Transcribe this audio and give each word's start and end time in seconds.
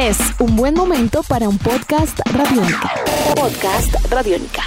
Es 0.00 0.18
un 0.38 0.56
buen 0.56 0.72
momento 0.72 1.22
para 1.28 1.46
un 1.46 1.58
podcast 1.58 2.20
radiónica. 2.32 2.90
Podcast 3.36 3.94
radiónica. 4.10 4.62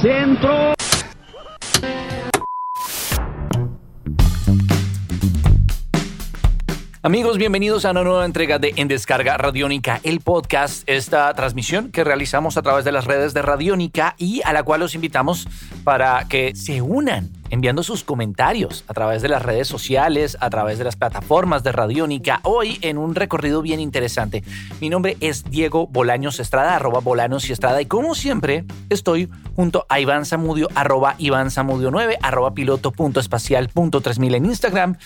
Centro. 0.00 0.74
Amigos, 7.02 7.38
bienvenidos 7.38 7.84
a 7.84 7.90
una 7.90 8.04
nueva 8.04 8.24
entrega 8.24 8.60
de 8.60 8.72
En 8.76 8.86
Descarga 8.86 9.36
Radiónica, 9.36 10.00
el 10.04 10.20
podcast, 10.20 10.88
esta 10.88 11.34
transmisión 11.34 11.90
que 11.90 12.04
realizamos 12.04 12.56
a 12.56 12.62
través 12.62 12.84
de 12.84 12.92
las 12.92 13.04
redes 13.04 13.34
de 13.34 13.42
Radiónica 13.42 14.14
y 14.16 14.42
a 14.44 14.52
la 14.52 14.62
cual 14.62 14.78
los 14.78 14.94
invitamos 14.94 15.48
para 15.82 16.28
que 16.28 16.54
se 16.54 16.82
unan 16.82 17.30
enviando 17.50 17.82
sus 17.82 18.04
comentarios 18.04 18.84
a 18.88 18.94
través 18.94 19.22
de 19.22 19.28
las 19.28 19.42
redes 19.42 19.68
sociales, 19.68 20.36
a 20.40 20.50
través 20.50 20.78
de 20.78 20.84
las 20.84 20.96
plataformas 20.96 21.62
de 21.62 21.72
Radiónica, 21.72 22.40
hoy 22.42 22.78
en 22.80 22.98
un 22.98 23.14
recorrido 23.14 23.62
bien 23.62 23.80
interesante. 23.80 24.42
Mi 24.80 24.88
nombre 24.88 25.16
es 25.20 25.44
Diego 25.44 25.86
Bolaños 25.86 26.40
Estrada, 26.40 26.76
arroba 26.76 27.00
Bolaños 27.00 27.48
y 27.48 27.52
Estrada, 27.52 27.80
y 27.80 27.86
como 27.86 28.14
siempre 28.14 28.64
estoy 28.90 29.28
junto 29.56 29.86
a 29.88 30.00
Iván 30.00 30.26
Zamudio, 30.26 30.68
arroba 30.74 31.14
Iván 31.18 31.50
Zamudio 31.50 31.90
9, 31.90 32.18
arroba 32.22 32.54
piloto.espacial.3000 32.54 34.34
en 34.34 34.46
Instagram. 34.46 34.96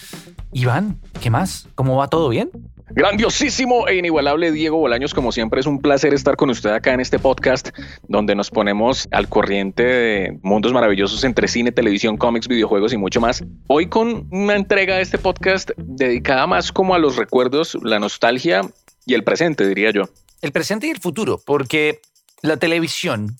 Iván, 0.52 1.00
¿qué 1.20 1.30
más? 1.30 1.68
¿Cómo 1.74 1.96
va 1.96 2.08
todo 2.08 2.28
bien? 2.28 2.50
Grandiosísimo 2.90 3.86
e 3.86 3.96
inigualable 3.96 4.50
Diego 4.50 4.78
Bolaños, 4.78 5.12
como 5.12 5.30
siempre 5.30 5.60
es 5.60 5.66
un 5.66 5.80
placer 5.80 6.14
estar 6.14 6.36
con 6.36 6.48
usted 6.48 6.70
acá 6.70 6.94
en 6.94 7.00
este 7.00 7.18
podcast 7.18 7.68
donde 8.08 8.34
nos 8.34 8.50
ponemos 8.50 9.06
al 9.10 9.28
corriente 9.28 9.82
de 9.82 10.38
mundos 10.42 10.72
maravillosos 10.72 11.22
entre 11.24 11.48
cine, 11.48 11.70
televisión, 11.70 12.16
cómics, 12.16 12.48
videojuegos 12.48 12.92
y 12.94 12.96
mucho 12.96 13.20
más. 13.20 13.44
Hoy 13.66 13.88
con 13.88 14.26
una 14.30 14.56
entrega 14.56 14.96
de 14.96 15.02
este 15.02 15.18
podcast 15.18 15.70
dedicada 15.76 16.46
más 16.46 16.72
como 16.72 16.94
a 16.94 16.98
los 16.98 17.16
recuerdos, 17.16 17.76
la 17.82 17.98
nostalgia 17.98 18.62
y 19.04 19.14
el 19.14 19.22
presente, 19.22 19.68
diría 19.68 19.90
yo. 19.90 20.04
El 20.40 20.52
presente 20.52 20.86
y 20.86 20.90
el 20.90 20.98
futuro, 20.98 21.40
porque 21.44 22.00
la 22.40 22.56
televisión 22.56 23.36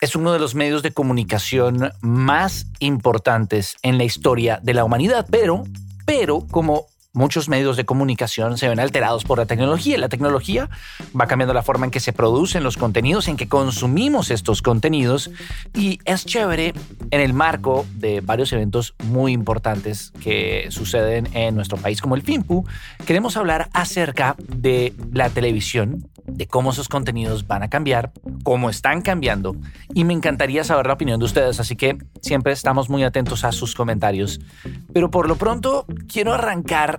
es 0.00 0.14
uno 0.14 0.32
de 0.32 0.38
los 0.38 0.54
medios 0.54 0.82
de 0.82 0.92
comunicación 0.92 1.90
más 2.00 2.66
importantes 2.80 3.76
en 3.82 3.98
la 3.98 4.04
historia 4.04 4.60
de 4.62 4.74
la 4.74 4.84
humanidad, 4.84 5.26
pero, 5.30 5.64
pero 6.06 6.46
como 6.50 6.86
muchos 7.12 7.48
medios 7.48 7.76
de 7.76 7.84
comunicación 7.84 8.58
se 8.58 8.68
ven 8.68 8.80
alterados 8.80 9.24
por 9.24 9.38
la 9.38 9.46
tecnología. 9.46 9.98
La 9.98 10.08
tecnología 10.08 10.68
va 11.18 11.26
cambiando 11.26 11.54
la 11.54 11.62
forma 11.62 11.86
en 11.86 11.90
que 11.90 12.00
se 12.00 12.12
producen 12.12 12.62
los 12.62 12.76
contenidos, 12.76 13.28
en 13.28 13.36
que 13.36 13.48
consumimos 13.48 14.30
estos 14.30 14.62
contenidos 14.62 15.30
y 15.74 15.98
es 16.04 16.24
chévere 16.24 16.74
en 17.10 17.20
el 17.20 17.32
marco 17.32 17.86
de 17.94 18.20
varios 18.20 18.52
eventos 18.52 18.94
muy 19.04 19.32
importantes 19.32 20.12
que 20.22 20.66
suceden 20.70 21.28
en 21.32 21.54
nuestro 21.54 21.78
país 21.78 22.00
como 22.00 22.14
el 22.14 22.22
FIMPU. 22.22 22.64
Queremos 23.06 23.36
hablar 23.36 23.68
acerca 23.72 24.36
de 24.38 24.94
la 25.12 25.30
televisión, 25.30 26.08
de 26.32 26.46
cómo 26.46 26.70
esos 26.70 26.88
contenidos 26.88 27.46
van 27.46 27.62
a 27.62 27.70
cambiar, 27.70 28.12
cómo 28.42 28.70
están 28.70 29.02
cambiando 29.02 29.56
y 29.94 30.04
me 30.04 30.12
encantaría 30.12 30.64
saber 30.64 30.86
la 30.86 30.94
opinión 30.94 31.18
de 31.18 31.26
ustedes, 31.26 31.60
así 31.60 31.76
que 31.76 31.98
siempre 32.20 32.52
estamos 32.52 32.88
muy 32.88 33.02
atentos 33.02 33.44
a 33.44 33.52
sus 33.52 33.74
comentarios. 33.74 34.40
Pero 34.92 35.10
por 35.10 35.28
lo 35.28 35.36
pronto 35.36 35.86
quiero 36.08 36.32
arrancar 36.32 36.98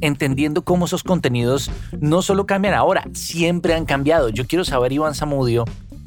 entendiendo 0.00 0.62
cómo 0.64 0.86
esos 0.86 1.02
contenidos 1.02 1.70
no 2.00 2.22
solo 2.22 2.46
cambian 2.46 2.74
ahora, 2.74 3.04
siempre 3.12 3.74
han 3.74 3.84
cambiado. 3.84 4.28
Yo 4.28 4.46
quiero 4.46 4.64
saber, 4.64 4.92
Iván 4.92 5.14
Zamudio, 5.14 5.64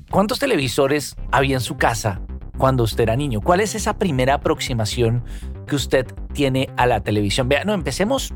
¿cuántos 0.09 0.39
televisores 0.39 1.16
había 1.31 1.55
en 1.55 1.61
su 1.61 1.77
casa 1.77 2.22
cuando 2.58 2.83
usted 2.83 3.03
era 3.03 3.16
niño? 3.16 3.42
¿Cuál 3.42 3.61
es 3.61 3.75
esa 3.75 3.98
primera 3.98 4.36
aproximación 4.36 5.23
que 5.67 5.75
usted 5.75 6.08
tiene 6.33 6.70
a 6.77 6.86
la 6.86 7.02
televisión? 7.02 7.50
Vea, 7.50 7.64
no, 7.64 7.73
empecemos. 7.73 8.33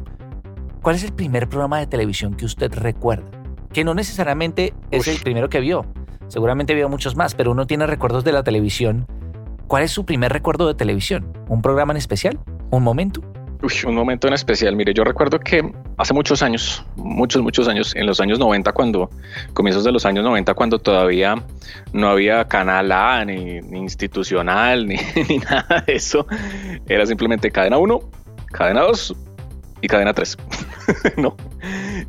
¿Cuál 0.82 0.96
es 0.96 1.04
el 1.04 1.14
primer 1.14 1.50
programa 1.50 1.80
de 1.80 1.88
televisión 1.88 2.36
que 2.36 2.46
usted 2.46 2.72
recuerda? 2.74 3.37
Que 3.74 3.84
no 3.84 3.94
necesariamente 3.94 4.74
es 4.92 5.08
el 5.08 5.20
primero 5.20 5.50
que 5.50 5.60
vio. 5.60 5.86
Seguramente 6.28 6.74
vio 6.74 6.90
muchos 6.90 7.16
más, 7.16 7.36
pero 7.36 7.52
uno 7.52 7.68
tiene 7.68 7.88
recuerdos 7.88 8.24
de 8.24 8.32
la 8.32 8.44
televisión. 8.44 9.08
¿Cuál 9.68 9.84
es 9.84 9.92
su 9.92 10.06
primer 10.06 10.32
recuerdo 10.32 10.68
de 10.68 10.76
televisión? 10.76 11.34
¿Un 11.48 11.62
programa 11.62 11.94
en 11.94 11.98
especial? 11.98 12.40
¿Un 12.70 12.84
momento? 12.84 13.22
Uy, 13.62 13.74
un 13.88 13.96
momento 13.96 14.28
en 14.28 14.34
especial. 14.34 14.76
Mire, 14.76 14.94
yo 14.94 15.04
recuerdo 15.04 15.40
que 15.40 15.72
hace 15.98 16.14
muchos 16.14 16.42
años, 16.44 16.86
muchos, 16.96 17.42
muchos 17.42 17.68
años, 17.68 17.96
en 17.96 18.06
los 18.06 18.20
años 18.20 18.38
90, 18.40 18.72
cuando, 18.72 19.10
comienzos 19.54 19.84
de 19.84 19.92
los 19.92 20.06
años 20.06 20.24
90, 20.24 20.54
cuando 20.54 20.80
todavía 20.80 21.36
no 21.92 22.08
había 22.10 22.46
canal 22.48 22.92
A, 22.92 23.26
ni, 23.26 23.58
institucional, 23.58 24.88
ni, 24.88 24.98
ni, 25.28 25.40
nada 25.40 25.84
de 25.88 25.96
eso, 25.96 26.28
era 26.88 27.06
simplemente 27.06 27.50
cadena 27.50 27.78
1, 27.78 28.00
cadena 28.52 28.82
2 28.82 29.16
y 29.82 29.88
cadena 29.88 30.14
3. 30.14 30.38
no. 31.18 31.36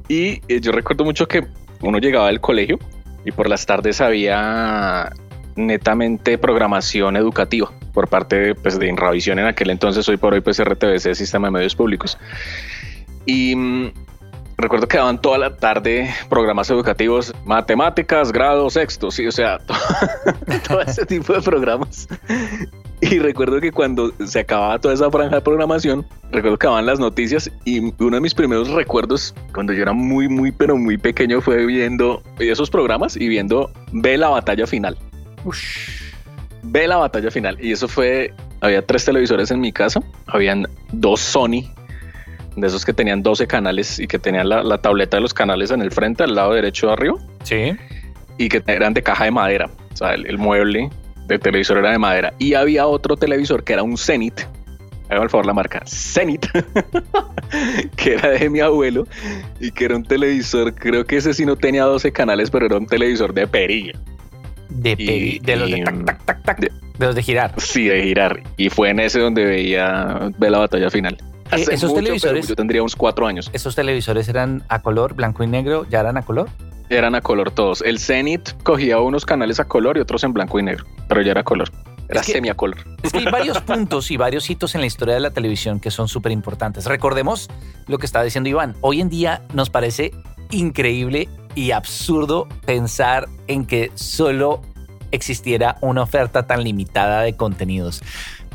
Y 0.08 0.40
eh, 0.48 0.60
yo 0.60 0.72
recuerdo 0.72 1.04
mucho 1.04 1.26
que 1.26 1.46
uno 1.80 1.98
llegaba 1.98 2.28
del 2.28 2.40
colegio 2.40 2.78
y 3.24 3.32
por 3.32 3.48
las 3.48 3.66
tardes 3.66 4.00
había 4.00 5.12
netamente 5.56 6.38
programación 6.38 7.16
educativa 7.16 7.70
por 7.92 8.08
parte 8.08 8.54
pues, 8.54 8.78
de 8.78 8.86
Inravisión 8.86 9.38
en 9.38 9.46
aquel 9.46 9.70
entonces, 9.70 10.08
hoy 10.08 10.16
por 10.16 10.32
hoy 10.32 10.40
pues 10.40 10.62
RTBC, 10.62 11.14
Sistema 11.14 11.48
de 11.48 11.52
Medios 11.52 11.74
Públicos. 11.74 12.16
Y 13.26 13.56
mm, 13.56 13.92
recuerdo 14.56 14.86
que 14.86 14.98
daban 14.98 15.20
toda 15.20 15.36
la 15.38 15.56
tarde 15.56 16.08
programas 16.28 16.70
educativos, 16.70 17.34
matemáticas, 17.44 18.30
grado 18.30 18.70
sexto, 18.70 19.10
sí, 19.10 19.26
o 19.26 19.32
sea, 19.32 19.58
todo, 20.68 20.80
ese 20.82 21.04
tipo 21.06 21.32
de 21.32 21.42
programas. 21.42 22.06
Y 23.00 23.18
recuerdo 23.20 23.60
que 23.60 23.70
cuando 23.70 24.12
se 24.26 24.40
acababa 24.40 24.78
toda 24.78 24.94
esa 24.94 25.10
franja 25.10 25.36
de 25.36 25.42
programación, 25.42 26.04
recuerdo 26.32 26.58
que 26.58 26.66
acababan 26.66 26.86
las 26.86 26.98
noticias 26.98 27.50
y 27.64 27.92
uno 28.02 28.16
de 28.16 28.20
mis 28.20 28.34
primeros 28.34 28.68
recuerdos 28.70 29.34
cuando 29.54 29.72
yo 29.72 29.82
era 29.82 29.92
muy, 29.92 30.28
muy, 30.28 30.50
pero 30.50 30.76
muy 30.76 30.98
pequeño 30.98 31.40
fue 31.40 31.64
viendo 31.64 32.22
esos 32.38 32.70
programas 32.70 33.16
y 33.16 33.28
viendo 33.28 33.70
Ve 33.92 34.18
la 34.18 34.28
batalla 34.30 34.66
final. 34.66 34.96
Ve 36.62 36.88
la 36.88 36.96
batalla 36.96 37.30
final. 37.30 37.56
Y 37.60 37.72
eso 37.72 37.86
fue, 37.86 38.34
había 38.60 38.84
tres 38.84 39.04
televisores 39.04 39.50
en 39.52 39.60
mi 39.60 39.72
casa, 39.72 40.02
habían 40.26 40.66
dos 40.90 41.20
Sony, 41.20 41.70
de 42.60 42.66
esos 42.66 42.84
que 42.84 42.92
tenían 42.92 43.22
12 43.22 43.46
canales 43.46 43.98
y 43.98 44.06
que 44.06 44.18
tenían 44.18 44.48
la, 44.48 44.78
tableta 44.78 45.16
de 45.16 45.20
los 45.22 45.34
canales 45.34 45.70
en 45.70 45.82
el 45.82 45.90
frente, 45.90 46.24
al 46.24 46.34
lado 46.34 46.54
derecho 46.54 46.88
de 46.88 46.92
arriba. 46.92 47.14
Sí. 47.42 47.76
Y 48.36 48.48
que 48.48 48.62
eran 48.66 48.94
de 48.94 49.02
caja 49.02 49.24
de 49.24 49.30
madera. 49.30 49.70
O 49.92 49.96
sea, 49.96 50.14
el, 50.14 50.38
mueble 50.38 50.90
de 51.28 51.38
televisor 51.38 51.78
era 51.78 51.92
de 51.92 51.98
madera. 51.98 52.34
Y 52.38 52.54
había 52.54 52.86
otro 52.86 53.16
televisor 53.16 53.62
que 53.62 53.74
era 53.74 53.82
un 53.82 53.96
Zenith. 53.96 54.40
Haga 55.08 55.20
por 55.20 55.30
favor 55.30 55.46
la 55.46 55.54
marca 55.54 55.82
Zenith, 55.86 56.46
que 57.96 58.14
era 58.14 58.30
de 58.30 58.50
mi 58.50 58.60
abuelo 58.60 59.06
y 59.58 59.70
que 59.70 59.86
era 59.86 59.96
un 59.96 60.02
televisor, 60.02 60.74
creo 60.74 61.06
que 61.06 61.16
ese 61.16 61.32
sí 61.32 61.46
no 61.46 61.56
tenía 61.56 61.84
12 61.84 62.12
canales, 62.12 62.50
pero 62.50 62.66
era 62.66 62.76
un 62.76 62.86
televisor 62.86 63.32
de 63.32 63.46
perilla 63.46 63.92
de, 64.68 65.40
de 65.42 65.56
los 65.56 65.70
de 65.70 65.82
tac, 65.82 66.04
tac, 66.04 66.24
tac, 66.24 66.42
tac, 66.44 66.60
de 66.60 67.06
los 67.06 67.14
de 67.14 67.22
girar. 67.22 67.54
Sí, 67.58 67.86
de 67.86 68.02
girar. 68.02 68.42
Y 68.56 68.68
fue 68.70 68.90
en 68.90 69.00
ese 69.00 69.20
donde 69.20 69.44
veía 69.44 70.30
ve 70.38 70.50
la 70.50 70.58
batalla 70.58 70.90
final. 70.90 71.16
Eh, 71.52 71.64
esos 71.70 71.94
televisores. 71.94 72.46
Yo 72.46 72.56
tendría 72.56 72.82
unos 72.82 72.96
cuatro 72.96 73.26
años. 73.26 73.50
¿Esos 73.52 73.74
televisores 73.74 74.28
eran 74.28 74.62
a 74.68 74.82
color, 74.82 75.14
blanco 75.14 75.42
y 75.42 75.46
negro? 75.46 75.86
¿Ya 75.88 76.00
eran 76.00 76.16
a 76.16 76.22
color? 76.22 76.48
Eran 76.90 77.14
a 77.14 77.20
color 77.20 77.50
todos. 77.50 77.82
El 77.82 77.98
Zenith 77.98 78.50
cogía 78.62 78.98
unos 79.00 79.26
canales 79.26 79.60
a 79.60 79.64
color 79.66 79.98
y 79.98 80.00
otros 80.00 80.24
en 80.24 80.32
blanco 80.32 80.58
y 80.58 80.62
negro, 80.62 80.86
pero 81.06 81.20
ya 81.22 81.32
era 81.32 81.44
color. 81.44 81.70
Era 82.08 82.22
semi 82.22 82.48
a 82.48 82.54
color. 82.54 82.78
Es 83.02 83.12
que 83.12 83.18
hay 83.18 83.24
varios 83.26 83.60
puntos 83.60 84.10
y 84.10 84.16
varios 84.16 84.48
hitos 84.48 84.74
en 84.74 84.80
la 84.80 84.86
historia 84.86 85.14
de 85.14 85.20
la 85.20 85.30
televisión 85.30 85.78
que 85.78 85.90
son 85.90 86.08
súper 86.08 86.32
importantes. 86.32 86.86
Recordemos 86.86 87.50
lo 87.86 87.98
que 87.98 88.06
estaba 88.06 88.24
diciendo 88.24 88.48
Iván. 88.48 88.76
Hoy 88.80 89.02
en 89.02 89.10
día 89.10 89.42
nos 89.52 89.68
parece 89.68 90.12
increíble 90.50 91.28
y 91.54 91.72
absurdo 91.72 92.48
pensar 92.64 93.28
en 93.46 93.66
que 93.66 93.90
solo 93.94 94.62
existiera 95.10 95.76
una 95.82 96.02
oferta 96.02 96.46
tan 96.46 96.64
limitada 96.64 97.22
de 97.22 97.36
contenidos. 97.36 98.02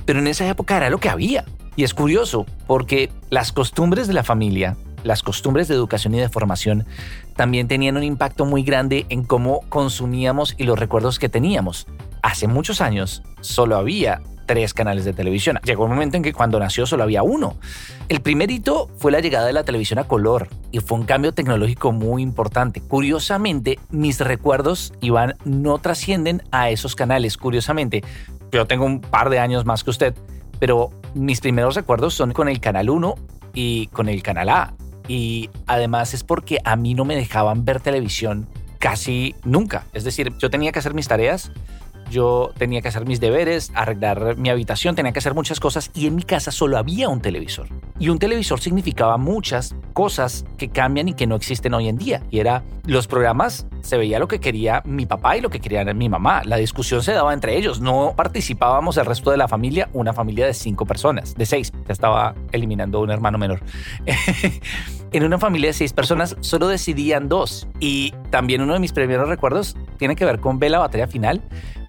Pero 0.06 0.20
en 0.20 0.28
esa 0.28 0.48
época 0.48 0.78
era 0.78 0.90
lo 0.90 0.98
que 0.98 1.10
había. 1.10 1.46
Y 1.76 1.84
es 1.84 1.94
curioso 1.94 2.48
porque 2.66 3.12
las 3.30 3.52
costumbres 3.52 4.08
de 4.08 4.14
la 4.14 4.24
familia, 4.24 4.78
las 5.04 5.22
costumbres 5.22 5.68
de 5.68 5.76
educación 5.76 6.16
y 6.16 6.20
de 6.20 6.30
formación 6.30 6.86
también 7.36 7.68
tenían 7.68 7.98
un 7.98 8.04
impacto 8.04 8.46
muy 8.46 8.64
grande 8.64 9.06
en 9.10 9.24
cómo 9.24 9.62
consumíamos 9.70 10.56
y 10.58 10.64
los 10.64 10.80
recuerdos 10.80 11.20
que 11.20 11.30
teníamos. 11.30 11.88
Hace 12.22 12.48
muchos 12.48 12.82
años 12.82 13.24
solo 13.42 13.76
había 13.76 14.22
tres 14.46 14.74
canales 14.74 15.06
de 15.06 15.14
televisión. 15.14 15.60
Llegó 15.64 15.86
un 15.86 15.92
momento 15.92 16.18
en 16.18 16.24
que 16.24 16.34
cuando 16.34 16.60
nació 16.60 16.86
solo 16.86 17.04
había 17.04 17.24
uno. 17.24 17.56
El 18.10 18.22
primer 18.22 18.52
hito 18.52 18.90
fue 18.98 19.12
la 19.12 19.20
llegada 19.20 19.48
de 19.48 19.54
la 19.54 19.64
televisión 19.64 20.00
a 20.00 20.06
color 20.06 20.50
y 20.72 20.80
fue 20.80 20.98
un 20.98 21.06
cambio 21.06 21.34
tecnológico 21.34 21.92
muy 21.92 22.22
importante. 22.22 22.82
Curiosamente, 22.82 23.80
mis 23.90 24.20
recuerdos, 24.20 24.94
Iván, 25.02 25.36
no 25.46 25.78
trascienden 25.80 26.44
a 26.52 26.70
esos 26.70 26.96
canales. 26.96 27.38
Curiosamente, 27.38 28.04
yo 28.52 28.66
tengo 28.66 28.86
un 28.86 29.02
par 29.02 29.30
de 29.30 29.40
años 29.40 29.66
más 29.66 29.84
que 29.84 29.90
usted, 29.90 30.16
pero 30.60 30.92
mis 31.14 31.42
primeros 31.42 31.76
recuerdos 31.76 32.14
son 32.14 32.34
con 32.34 32.48
el 32.48 32.60
Canal 32.60 32.90
1 32.90 33.16
y 33.54 33.88
con 33.88 34.10
el 34.10 34.22
Canal 34.24 34.50
A. 34.50 34.74
Y 35.08 35.50
además 35.68 36.14
es 36.14 36.24
porque 36.24 36.60
a 36.64 36.76
mí 36.76 36.94
no 36.94 37.06
me 37.06 37.16
dejaban 37.16 37.66
ver 37.66 37.80
televisión 37.80 38.48
casi 38.80 39.36
nunca. 39.44 39.86
Es 39.94 40.04
decir, 40.04 40.34
yo 40.38 40.50
tenía 40.50 40.72
que 40.72 40.80
hacer 40.80 40.94
mis 40.94 41.08
tareas 41.08 41.52
yo 42.10 42.52
tenía 42.58 42.82
que 42.82 42.88
hacer 42.88 43.06
mis 43.06 43.20
deberes, 43.20 43.72
arreglar 43.74 44.38
mi 44.38 44.50
habitación, 44.50 44.96
tenía 44.96 45.12
que 45.12 45.20
hacer 45.20 45.34
muchas 45.34 45.60
cosas 45.60 45.92
y 45.94 46.08
en 46.08 46.16
mi 46.16 46.24
casa 46.24 46.52
solo 46.52 46.78
había 46.78 47.10
un 47.10 47.22
televisor. 47.22 47.68
Y 48.00 48.10
un 48.10 48.18
televisor 48.18 48.60
significaba 48.60 49.18
muchas 49.18 49.76
cosas 49.94 50.46
que 50.58 50.70
cambian 50.70 51.10
y 51.10 51.14
que 51.14 51.28
no 51.28 51.36
existen 51.36 51.74
hoy 51.74 51.88
en 51.88 51.98
día. 51.98 52.24
Y 52.32 52.40
era 52.40 52.64
los 52.86 53.08
programas, 53.08 53.68
se 53.82 53.98
veía 53.98 54.20
lo 54.20 54.28
que 54.28 54.40
quería 54.40 54.82
mi 54.86 55.06
papá 55.06 55.38
y 55.38 55.42
lo 55.42 55.50
que 55.50 55.60
quería 55.60 55.86
mi 55.94 56.10
mamá. 56.10 56.42
La 56.44 56.58
discusión 56.58 57.04
se 57.04 57.14
daba 57.14 57.34
entre 57.34 57.56
ellos. 57.58 57.82
No 57.82 58.14
participábamos 58.16 58.98
el 58.98 59.06
resto 59.06 59.30
de 59.32 59.38
la 59.38 59.48
familia, 59.48 59.90
una 59.94 60.12
familia 60.12 60.48
de 60.48 60.54
cinco 60.54 60.86
personas, 60.86 61.36
de 61.36 61.46
seis. 61.46 61.72
Ya 61.88 61.94
estaba 61.94 62.34
eliminando 62.52 63.00
un 63.00 63.12
hermano 63.12 63.38
menor. 63.38 63.62
en 65.12 65.24
una 65.24 65.38
familia 65.38 65.70
de 65.70 65.74
seis 65.74 65.94
personas 65.94 66.36
solo 66.40 66.68
decidían 66.68 67.30
dos. 67.30 67.68
Y 67.80 68.14
también 68.32 68.62
uno 68.62 68.74
de 68.74 68.80
mis 68.80 68.92
primeros 68.92 69.30
recuerdos 69.30 69.78
tiene 69.98 70.16
que 70.16 70.26
ver 70.26 70.40
con 70.40 70.58
ver 70.58 70.72
la 70.72 70.80
batería 70.80 71.08
final. 71.08 71.42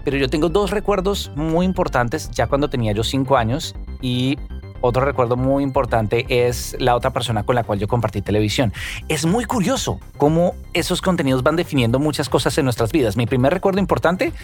Pero 0.04 0.18
yo 0.18 0.28
tengo 0.28 0.50
dos 0.50 0.70
recuerdos 0.70 1.32
muy 1.34 1.64
importantes 1.64 2.30
ya 2.30 2.46
cuando 2.46 2.68
tenía 2.68 2.92
yo 2.92 3.02
cinco 3.02 3.38
años 3.38 3.74
y 4.02 4.38
otro 4.86 5.02
recuerdo 5.02 5.36
muy 5.36 5.62
importante 5.62 6.26
es 6.28 6.76
la 6.78 6.94
otra 6.94 7.10
persona 7.10 7.42
con 7.42 7.54
la 7.54 7.64
cual 7.64 7.78
yo 7.78 7.88
compartí 7.88 8.20
televisión. 8.20 8.70
Es 9.08 9.24
muy 9.24 9.46
curioso 9.46 9.98
cómo 10.18 10.54
esos 10.74 11.00
contenidos 11.00 11.42
van 11.42 11.56
definiendo 11.56 11.98
muchas 11.98 12.28
cosas 12.28 12.58
en 12.58 12.66
nuestras 12.66 12.92
vidas. 12.92 13.16
Mi 13.16 13.24
primer 13.24 13.54
recuerdo 13.54 13.80
importante 13.80 14.34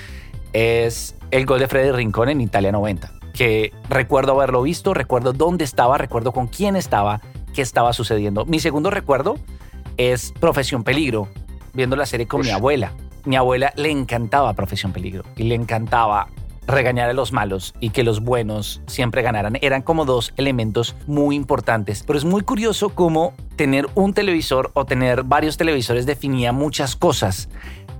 es 0.54 1.14
el 1.30 1.44
gol 1.44 1.60
de 1.60 1.68
Freddy 1.68 1.92
Rincón 1.92 2.30
en 2.30 2.40
Italia 2.40 2.72
90, 2.72 3.12
que 3.34 3.74
recuerdo 3.90 4.32
haberlo 4.32 4.62
visto, 4.62 4.94
recuerdo 4.94 5.34
dónde 5.34 5.64
estaba, 5.64 5.98
recuerdo 5.98 6.32
con 6.32 6.46
quién 6.46 6.74
estaba, 6.74 7.20
qué 7.52 7.60
estaba 7.60 7.92
sucediendo. 7.92 8.46
Mi 8.46 8.60
segundo 8.60 8.90
recuerdo 8.90 9.36
es 9.98 10.32
Profesión 10.40 10.84
Peligro, 10.84 11.28
viendo 11.74 11.96
la 11.96 12.06
serie 12.06 12.26
con 12.26 12.40
mi 12.40 12.50
abuela. 12.50 12.94
Mi 13.26 13.36
abuela 13.36 13.74
le 13.76 13.90
encantaba 13.90 14.54
Profesión 14.54 14.94
Peligro 14.94 15.22
y 15.36 15.42
le 15.42 15.54
encantaba 15.54 16.28
regañar 16.70 17.10
a 17.10 17.12
los 17.12 17.32
malos 17.32 17.74
y 17.80 17.90
que 17.90 18.04
los 18.04 18.20
buenos 18.20 18.82
siempre 18.86 19.22
ganaran. 19.22 19.58
Eran 19.60 19.82
como 19.82 20.04
dos 20.04 20.32
elementos 20.36 20.96
muy 21.06 21.36
importantes. 21.36 22.04
Pero 22.06 22.18
es 22.18 22.24
muy 22.24 22.42
curioso 22.42 22.90
cómo 22.90 23.34
tener 23.56 23.86
un 23.94 24.14
televisor 24.14 24.70
o 24.74 24.84
tener 24.84 25.22
varios 25.24 25.56
televisores 25.56 26.06
definía 26.06 26.52
muchas 26.52 26.96
cosas. 26.96 27.48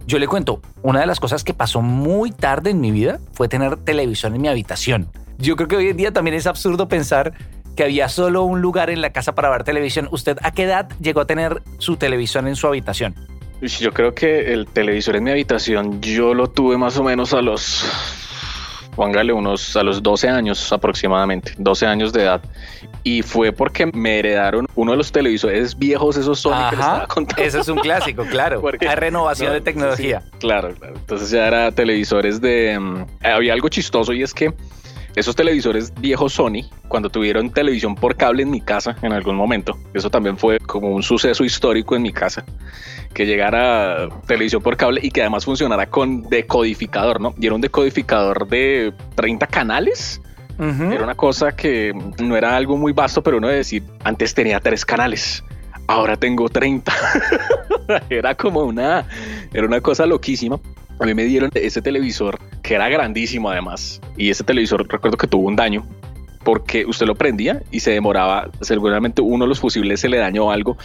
Yo 0.07 0.19
le 0.19 0.27
cuento, 0.27 0.61
una 0.83 1.01
de 1.01 1.07
las 1.07 1.21
cosas 1.21 1.45
que 1.45 1.55
pasó 1.55 1.83
muy 1.83 2.31
tarde 2.33 2.71
en 2.71 2.81
mi 2.81 2.91
vida 2.91 3.21
fue 3.33 3.49
tener 3.49 3.77
televisión 3.77 4.35
en 4.35 4.43
mi 4.43 4.49
habitación. 4.49 5.09
Yo 5.39 5.57
creo 5.57 5.69
que 5.69 5.77
hoy 5.77 5.89
en 5.89 5.97
día 5.97 6.13
también 6.13 6.37
es 6.37 6.47
absurdo 6.47 6.89
pensar 6.89 7.33
que 7.77 7.85
había 7.85 8.09
solo 8.09 8.43
un 8.43 8.61
lugar 8.61 8.91
en 8.91 9.01
la 9.01 9.11
casa 9.11 9.35
para 9.35 9.49
ver 9.51 9.65
televisión. 9.65 10.09
¿Usted 10.11 10.37
a 10.43 10.51
qué 10.51 10.65
edad 10.65 10.89
llegó 11.01 11.21
a 11.21 11.27
tener 11.27 11.63
su 11.79 11.97
televisión 11.97 12.49
en 12.49 12.57
su 12.57 12.67
habitación? 12.67 13.15
Yo 13.61 13.93
creo 13.93 14.15
que 14.15 14.53
el 14.53 14.67
televisor 14.67 15.17
en 15.17 15.25
mi 15.25 15.31
habitación 15.31 16.01
yo 16.01 16.35
lo 16.35 16.49
tuve 16.49 16.79
más 16.79 16.99
o 16.99 17.05
menos 17.05 17.35
a 17.35 17.43
los 17.43 17.85
póngale 19.01 19.33
unos 19.33 19.75
a 19.79 19.83
los 19.83 20.03
12 20.03 20.29
años 20.29 20.71
aproximadamente, 20.75 21.55
12 21.57 21.87
años 21.87 22.13
de 22.13 22.25
edad. 22.25 22.43
Y 23.03 23.23
fue 23.23 23.51
porque 23.51 23.87
me 23.87 24.19
heredaron 24.19 24.67
uno 24.75 24.91
de 24.91 24.99
los 24.99 25.11
televisores 25.11 25.79
viejos, 25.79 26.19
esos 26.19 26.41
Sony 26.41 26.69
que 26.69 26.75
estaba 26.75 27.07
contando. 27.07 27.43
Eso 27.43 27.61
es 27.61 27.69
un 27.69 27.79
clásico, 27.79 28.27
claro. 28.27 28.63
Hay 28.87 28.97
renovación 28.97 29.55
de 29.55 29.63
tecnología. 29.63 30.23
claro, 30.39 30.75
claro. 30.75 30.97
Entonces 30.97 31.31
ya 31.31 31.47
era 31.47 31.73
televisores 31.73 32.43
de... 32.43 32.79
Mm, 32.79 33.07
había 33.23 33.55
algo 33.55 33.71
chistoso 33.71 34.13
y 34.13 34.23
es 34.23 34.35
que 34.35 34.53
esos 35.17 35.35
televisores 35.35 35.93
viejos 36.01 36.33
Sony, 36.35 36.63
cuando 36.89 37.11
tuvieron 37.11 37.51
televisión 37.51 37.95
por 37.95 38.17
cable 38.17 38.43
en 38.43 38.51
mi 38.51 38.61
casa 38.61 38.97
en 39.03 39.13
algún 39.13 39.37
momento, 39.37 39.77
eso 39.93 40.11
también 40.11 40.37
fue 40.37 40.59
como 40.59 40.89
un 40.91 41.03
suceso 41.03 41.45
histórico 41.45 41.97
en 41.97 42.03
mi 42.03 42.13
casa, 42.13 42.45
que 43.13 43.27
llegara 43.27 44.09
televisión 44.27 44.63
por 44.63 44.77
cable 44.77 45.01
y 45.03 45.11
que 45.11 45.21
además 45.23 45.45
funcionara 45.45 45.87
con 45.87 46.23
decodificador, 46.23 47.21
¿no? 47.21 47.35
Y 47.41 47.47
era 47.47 47.55
un 47.55 47.61
decodificador 47.61 48.47
de 48.49 48.93
30 49.15 49.47
canales. 49.47 50.21
Era 50.59 51.05
una 51.05 51.15
cosa 51.15 51.53
que 51.53 51.95
no 52.23 52.37
era 52.37 52.55
algo 52.55 52.77
muy 52.77 52.93
vasto, 52.93 53.23
pero 53.23 53.39
uno 53.39 53.49
de 53.49 53.57
decir, 53.57 53.83
antes 54.05 54.35
tenía 54.35 54.61
tres 54.61 54.85
canales, 54.85 55.43
ahora 55.87 56.17
tengo 56.19 56.51
30. 56.51 56.93
era 58.11 58.35
como 58.35 58.65
una, 58.65 59.07
era 59.55 59.67
una 59.67 59.81
cosa 59.81 60.05
loquísima. 60.05 60.61
A 60.99 61.07
mí 61.07 61.15
me 61.15 61.25
dieron 61.25 61.51
ese 61.55 61.81
televisor 61.81 62.39
que 62.71 62.77
era 62.77 62.89
grandísimo 62.89 63.51
además. 63.51 64.01
Y 64.17 64.31
ese 64.31 64.45
televisor 64.45 64.87
recuerdo 64.89 65.17
que 65.17 65.27
tuvo 65.27 65.49
un 65.49 65.57
daño 65.57 65.85
porque 66.45 66.87
usted 66.87 67.05
lo 67.05 67.17
prendía 67.17 67.65
y 67.73 67.81
se 67.81 67.91
demoraba, 67.91 68.49
seguramente 68.61 69.21
uno 69.23 69.45
de 69.45 69.49
los 69.49 69.59
fusibles 69.59 69.99
se 69.99 70.09
le 70.09 70.19
dañó 70.19 70.53
algo 70.53 70.77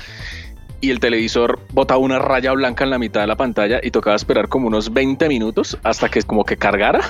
y 0.82 0.90
el 0.90 1.00
televisor 1.00 1.60
botaba 1.74 2.00
una 2.00 2.18
raya 2.18 2.54
blanca 2.54 2.84
en 2.84 2.90
la 2.90 2.98
mitad 2.98 3.22
de 3.22 3.28
la 3.28 3.36
pantalla 3.36 3.80
y 3.84 3.92
tocaba 3.92 4.16
esperar 4.16 4.48
como 4.48 4.66
unos 4.66 4.94
20 4.94 5.28
minutos 5.30 5.78
hasta 5.84 6.10
que 6.10 6.24
como 6.24 6.44
que 6.44 6.58
cargara. 6.58 7.02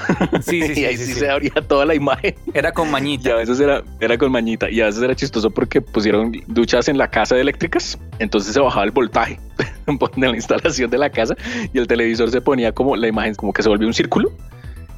Sí, 0.42 0.62
sí, 0.62 0.74
y 0.82 0.86
ahí 0.86 0.98
sí, 0.98 1.14
se 1.14 1.30
abría 1.30 1.54
toda 1.68 1.86
la 1.86 1.96
imagen. 1.96 2.36
Era 2.54 2.74
con 2.74 2.92
mañita. 2.92 3.30
Y 3.30 3.32
a 3.32 3.36
veces 3.36 3.60
era, 3.62 3.82
era 4.02 4.18
con 4.18 4.32
mañita 4.32 4.70
y 4.70 4.82
a 4.82 4.88
veces 4.88 5.02
era 5.02 5.16
chistoso 5.16 5.52
porque 5.52 5.80
pusieron 5.80 6.34
duchas 6.48 6.90
en 6.90 6.98
la 6.98 7.10
casa 7.10 7.36
de 7.36 7.42
eléctricas, 7.42 7.98
entonces 8.20 8.54
se 8.54 8.60
bajaba 8.60 8.86
el 8.86 8.92
voltaje 8.92 9.40
de 10.18 10.28
la 10.28 10.36
instalación 10.36 10.90
de 10.90 10.98
la 10.98 11.10
casa 11.10 11.36
y 11.74 11.78
el 11.78 11.88
televisor 11.88 12.30
se 12.30 12.42
ponía 12.42 12.74
como 12.74 12.98
la 12.98 13.08
imagen 13.08 13.36
como 13.36 13.54
que 13.54 13.64
se 13.64 13.70
volvió 13.70 13.88
un 13.88 13.94
círculo 13.94 14.32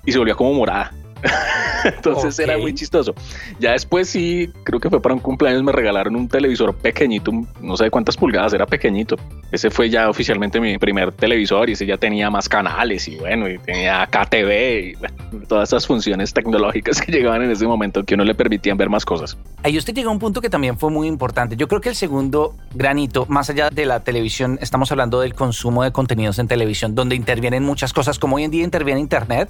y 0.08 0.12
se 0.14 0.18
volvía 0.18 0.34
como 0.34 0.54
morada. 0.54 0.92
Entonces 1.84 2.38
era 2.40 2.58
muy 2.58 2.74
chistoso. 2.74 3.14
Ya 3.60 3.72
después 3.72 4.10
sí, 4.10 4.52
creo 4.64 4.80
que 4.80 4.90
fue 4.90 5.02
para 5.02 5.16
un 5.16 5.22
cumpleaños, 5.22 5.64
me 5.64 5.72
regalaron 5.72 6.16
un 6.16 6.28
televisor 6.28 6.76
pequeñito, 6.76 7.32
no 7.62 7.78
sé 7.78 7.90
cuántas 7.90 8.18
pulgadas, 8.18 8.54
era 8.54 8.66
pequeñito. 8.66 9.16
Ese 9.52 9.70
fue 9.70 9.90
ya 9.90 10.10
oficialmente 10.10 10.60
mi 10.60 10.78
primer 10.78 11.12
televisor 11.12 11.70
y 11.70 11.74
ese 11.74 11.86
ya 11.86 11.98
tenía 11.98 12.30
más 12.30 12.50
canales 12.50 13.08
y 13.08 13.16
bueno, 13.18 13.50
y 13.50 13.58
tenía 13.60 14.06
KTV 14.08 14.80
y 14.80 15.46
todas 15.48 15.70
esas 15.70 15.88
funciones 15.88 16.34
tecnológicas 16.34 17.02
que 17.02 17.12
llegaban 17.12 17.42
en 17.44 17.52
ese 17.52 17.66
momento 17.66 18.04
que 18.04 18.16
uno 18.16 18.24
le 18.24 18.36
permitían 18.36 18.78
ver 18.78 18.90
más 18.90 19.06
cosas. 19.06 19.38
Ahí 19.64 19.78
usted 19.78 19.94
llegó 19.94 20.10
a 20.10 20.14
un 20.14 20.20
punto 20.20 20.42
que 20.42 20.50
también 20.50 20.78
fue 20.78 20.92
muy 20.92 21.08
importante. 21.08 21.56
Yo 21.56 21.68
creo 21.68 21.82
que 21.82 21.90
el 21.90 21.96
segundo 21.96 22.56
granito, 22.74 23.26
más 23.28 23.50
allá 23.50 23.70
de 23.70 23.86
la 23.86 24.02
televisión, 24.02 24.58
estamos 24.62 24.92
hablando 24.92 25.22
del 25.22 25.34
consumo 25.34 25.84
de 25.84 25.92
contenidos 25.92 26.40
en 26.40 26.48
televisión, 26.48 26.96
donde 26.96 27.16
intervienen 27.16 27.64
muchas 27.64 27.94
cosas, 27.94 28.20
como 28.20 28.36
hoy 28.36 28.44
en 28.44 28.52
día 28.52 28.64
interviene 28.64 29.00
Internet, 29.00 29.50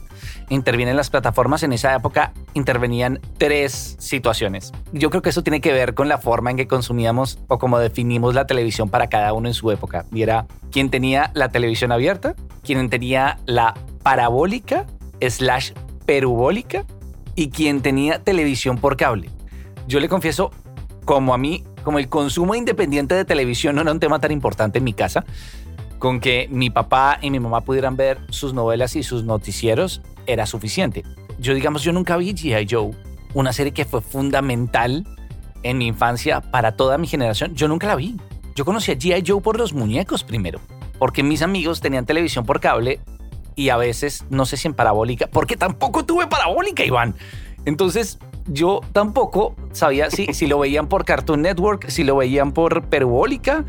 intervienen 0.50 0.96
las 0.96 1.10
plataformas 1.10 1.57
en 1.64 1.74
esa 1.74 1.96
época 1.96 2.34
intervenían 2.54 3.20
tres 3.38 3.96
situaciones. 4.00 4.74
Yo 4.92 5.10
creo 5.10 5.22
que 5.22 5.30
eso 5.30 5.44
tiene 5.44 5.62
que 5.62 5.74
ver 5.74 5.94
con 5.94 6.08
la 6.10 6.18
forma 6.18 6.52
en 6.52 6.58
que 6.58 6.68
consumíamos 6.68 7.40
o 7.48 7.58
como 7.58 7.80
definimos 7.80 8.36
la 8.36 8.48
televisión 8.48 8.90
para 8.90 9.08
cada 9.08 9.34
uno 9.34 9.48
en 9.48 9.54
su 9.54 9.72
época. 9.72 10.06
Y 10.12 10.22
era 10.22 10.48
quien 10.72 10.90
tenía 10.90 11.32
la 11.34 11.50
televisión 11.50 11.92
abierta, 11.92 12.36
quien 12.64 12.90
tenía 12.90 13.38
la 13.46 13.74
parabólica 14.04 14.86
slash 15.22 15.72
perubólica 16.06 16.86
y 17.36 17.50
quien 17.50 17.82
tenía 17.82 18.24
televisión 18.24 18.78
por 18.78 18.98
cable. 18.98 19.30
Yo 19.88 20.00
le 20.00 20.10
confieso, 20.10 20.52
como 21.06 21.34
a 21.34 21.38
mí, 21.38 21.64
como 21.84 22.00
el 22.00 22.10
consumo 22.10 22.56
independiente 22.56 23.16
de 23.16 23.26
televisión 23.26 23.76
no 23.76 23.82
era 23.82 23.92
un 23.92 24.00
tema 24.00 24.20
tan 24.20 24.32
importante 24.32 24.80
en 24.80 24.84
mi 24.84 24.94
casa, 24.94 25.26
con 26.00 26.20
que 26.20 26.48
mi 26.52 26.70
papá 26.70 27.18
y 27.22 27.32
mi 27.32 27.40
mamá 27.40 27.62
pudieran 27.62 27.96
ver 27.96 28.20
sus 28.30 28.54
novelas 28.54 28.96
y 28.96 29.04
sus 29.04 29.24
noticieros 29.24 30.02
era 30.26 30.46
suficiente 30.46 31.04
yo 31.40 31.54
digamos, 31.54 31.84
yo 31.84 31.92
nunca 31.92 32.18
vi 32.18 32.34
G.I. 32.34 32.68
Joe, 32.70 32.92
una 33.34 33.54
serie 33.54 33.74
que 33.74 33.86
fue 33.86 34.02
fundamental 34.02 35.06
en 35.64 35.78
mi 35.78 35.88
infancia 35.88 36.42
para 36.42 36.74
toda 36.74 36.98
mi 36.98 37.08
generación. 37.08 37.56
Yo 37.56 37.68
nunca 37.68 37.88
la 37.88 37.96
vi. 37.96 38.16
Yo 38.56 38.66
conocí 38.66 38.92
a 38.92 38.96
G.I. 38.96 39.24
Joe 39.26 39.42
por 39.42 39.58
los 39.58 39.74
muñecos 39.74 40.24
primero, 40.24 40.60
porque 40.98 41.24
mis 41.24 41.42
amigos 41.42 41.82
tenían 41.82 42.06
televisión 42.06 42.46
por 42.46 42.60
cable 42.60 43.00
y 43.56 43.70
a 43.70 43.78
veces, 43.78 44.26
no 44.30 44.46
sé 44.46 44.58
si 44.58 44.68
en 44.68 44.74
parabólica, 44.74 45.28
porque 45.28 45.58
tampoco 45.58 46.06
tuve 46.06 46.28
parabólica, 46.28 46.84
Iván. 46.86 47.16
Entonces, 47.66 48.20
yo 48.48 48.82
tampoco 48.94 49.56
sabía 49.74 50.10
si, 50.10 50.28
si 50.34 50.48
lo 50.48 50.60
veían 50.60 50.88
por 50.88 51.06
Cartoon 51.06 51.42
Network, 51.42 51.90
si 51.90 52.04
lo 52.04 52.16
veían 52.16 52.52
por 52.52 52.86
perubólica. 52.86 53.66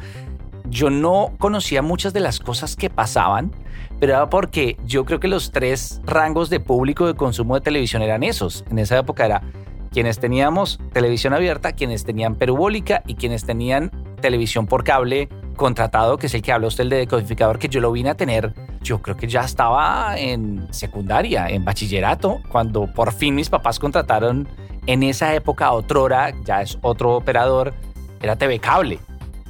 Yo 0.69 0.91
no 0.91 1.33
conocía 1.39 1.83
muchas 1.83 2.13
de 2.13 2.21
las 2.21 2.39
cosas 2.41 2.77
que 2.77 2.91
pasaban 2.91 3.53
pero 4.01 4.15
era 4.15 4.31
porque 4.31 4.77
yo 4.85 5.05
creo 5.05 5.21
que 5.21 5.29
los 5.29 5.51
tres 5.51 6.01
rangos 6.05 6.51
de 6.51 6.61
público 6.61 7.07
de 7.07 7.15
consumo 7.15 7.55
de 7.55 7.61
televisión 7.61 8.03
eran 8.03 8.23
esos. 8.23 8.65
En 8.71 8.79
esa 8.79 8.99
época 8.99 9.27
era 9.27 9.43
quienes 9.91 10.19
teníamos 10.19 10.79
televisión 10.93 11.33
abierta, 11.33 11.73
quienes 11.73 12.05
tenían 12.05 12.37
perubólica 12.37 13.03
y 13.07 13.15
quienes 13.15 13.45
tenían 13.45 13.91
televisión 14.21 14.67
por 14.67 14.85
cable 14.85 15.29
contratado, 15.57 16.19
que 16.19 16.27
es 16.27 16.35
el 16.35 16.43
que 16.43 16.53
habló 16.53 16.69
usted 16.69 16.85
el 16.85 16.91
de 16.91 16.97
decodificador, 16.99 17.59
que 17.59 17.69
yo 17.69 17.81
lo 17.81 17.91
vine 17.91 18.11
a 18.11 18.15
tener, 18.15 18.55
yo 18.83 19.03
creo 19.03 19.17
que 19.17 19.27
ya 19.27 19.41
estaba 19.41 20.17
en 20.17 20.73
secundaria, 20.73 21.49
en 21.49 21.65
bachillerato, 21.65 22.41
cuando 22.49 22.87
por 22.87 23.13
fin 23.13 23.35
mis 23.35 23.49
papás 23.49 23.81
contrataron 23.81 24.47
en 24.87 25.03
esa 25.03 25.35
época 25.35 25.73
otrora, 25.73 26.33
ya 26.45 26.63
es 26.63 26.79
otro 26.83 27.17
operador, 27.17 27.75
era 28.21 28.37
TV 28.37 28.61
Cable 28.61 29.01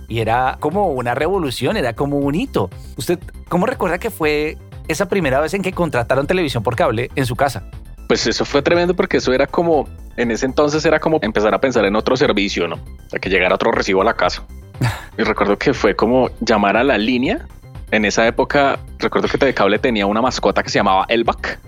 y 0.09 0.21
era 0.21 0.57
como 0.59 0.88
una 0.88 1.15
revolución, 1.15 1.77
era 1.77 1.93
como 1.93 2.19
un 2.19 2.35
hito. 2.35 2.71
¿Usted 2.97 3.19
cómo 3.49 3.67
recuerda 3.67 3.99
que 3.99 4.11
fue 4.11 4.57
esa 4.88 5.09
primera 5.09 5.41
vez 5.41 5.55
en 5.55 5.62
que 5.62 5.73
contrataron 5.73 6.27
televisión 6.27 6.62
por 6.62 6.75
cable 6.75 7.11
en 7.15 7.27
su 7.27 7.37
casa? 7.37 7.65
Pues 8.09 8.27
eso 8.27 8.45
fue 8.45 8.62
tremendo 8.62 8.95
porque 8.95 9.19
eso 9.19 9.33
era 9.35 9.47
como, 9.47 9.87
en 10.17 10.31
ese 10.31 10.47
entonces 10.47 10.85
era 10.87 10.99
como 10.99 11.19
empezar 11.21 11.53
a 11.53 11.61
pensar 11.61 11.85
en 11.85 11.95
otro 11.95 12.17
servicio, 12.17 12.67
¿no? 12.67 12.81
A 13.15 13.19
que 13.19 13.29
llegara 13.29 13.55
otro 13.55 13.71
recibo 13.71 14.00
a 14.00 14.05
la 14.05 14.15
casa. 14.15 14.45
y 15.19 15.23
recuerdo 15.23 15.59
que 15.59 15.75
fue 15.75 15.95
como 15.95 16.31
llamar 16.41 16.77
a 16.77 16.85
la 16.85 16.97
línea. 16.97 17.47
En 17.91 18.05
esa 18.05 18.27
época, 18.27 18.79
recuerdo 18.99 19.29
que 19.29 19.55
Cable 19.55 19.79
tenía 19.79 20.07
una 20.07 20.21
mascota 20.21 20.62
que 20.62 20.71
se 20.71 20.79
llamaba 20.79 21.07
Elbac 21.09 21.59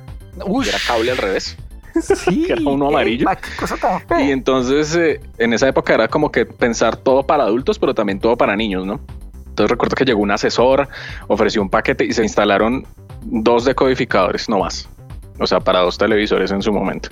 que 0.62 0.68
era 0.68 0.78
cable 0.87 1.11
al 1.11 1.16
revés. 1.16 1.56
Sí, 2.00 2.44
que 2.47 2.52
era 2.52 2.62
uno 2.64 2.88
amarillo. 2.88 3.23
epa, 3.23 3.37
qué 3.37 3.56
cosa 3.59 3.76
tan 3.76 4.00
fea. 4.02 4.23
Y 4.23 4.30
entonces 4.30 4.94
eh, 4.94 5.20
en 5.38 5.52
esa 5.52 5.68
época 5.68 5.94
era 5.94 6.09
como 6.09 6.30
que 6.30 6.47
pensar 6.47 6.97
todo 6.97 7.23
para 7.23 7.44
adultos, 7.44 7.78
pero 7.78 7.94
también 7.94 8.20
todo 8.20 8.37
para 8.37 8.56
niños, 8.56 8.87
¿no? 8.87 9.00
Entonces 9.49 9.70
recuerdo 9.70 9.94
que 9.94 10.04
llegó 10.04 10.20
un 10.20 10.30
asesor, 10.30 10.88
ofreció 11.28 11.61
un 11.61 11.68
paquete 11.70 12.04
y 12.04 12.12
se 12.12 12.23
instalaron 12.23 12.87
dos 13.23 13.64
decodificadores, 13.64 14.49
no 14.49 14.61
más. 14.61 14.88
O 15.38 15.47
sea, 15.47 15.61
para 15.61 15.80
dos 15.80 15.99
televisores 15.99 16.50
en 16.50 16.62
su 16.62 16.73
momento. 16.73 17.09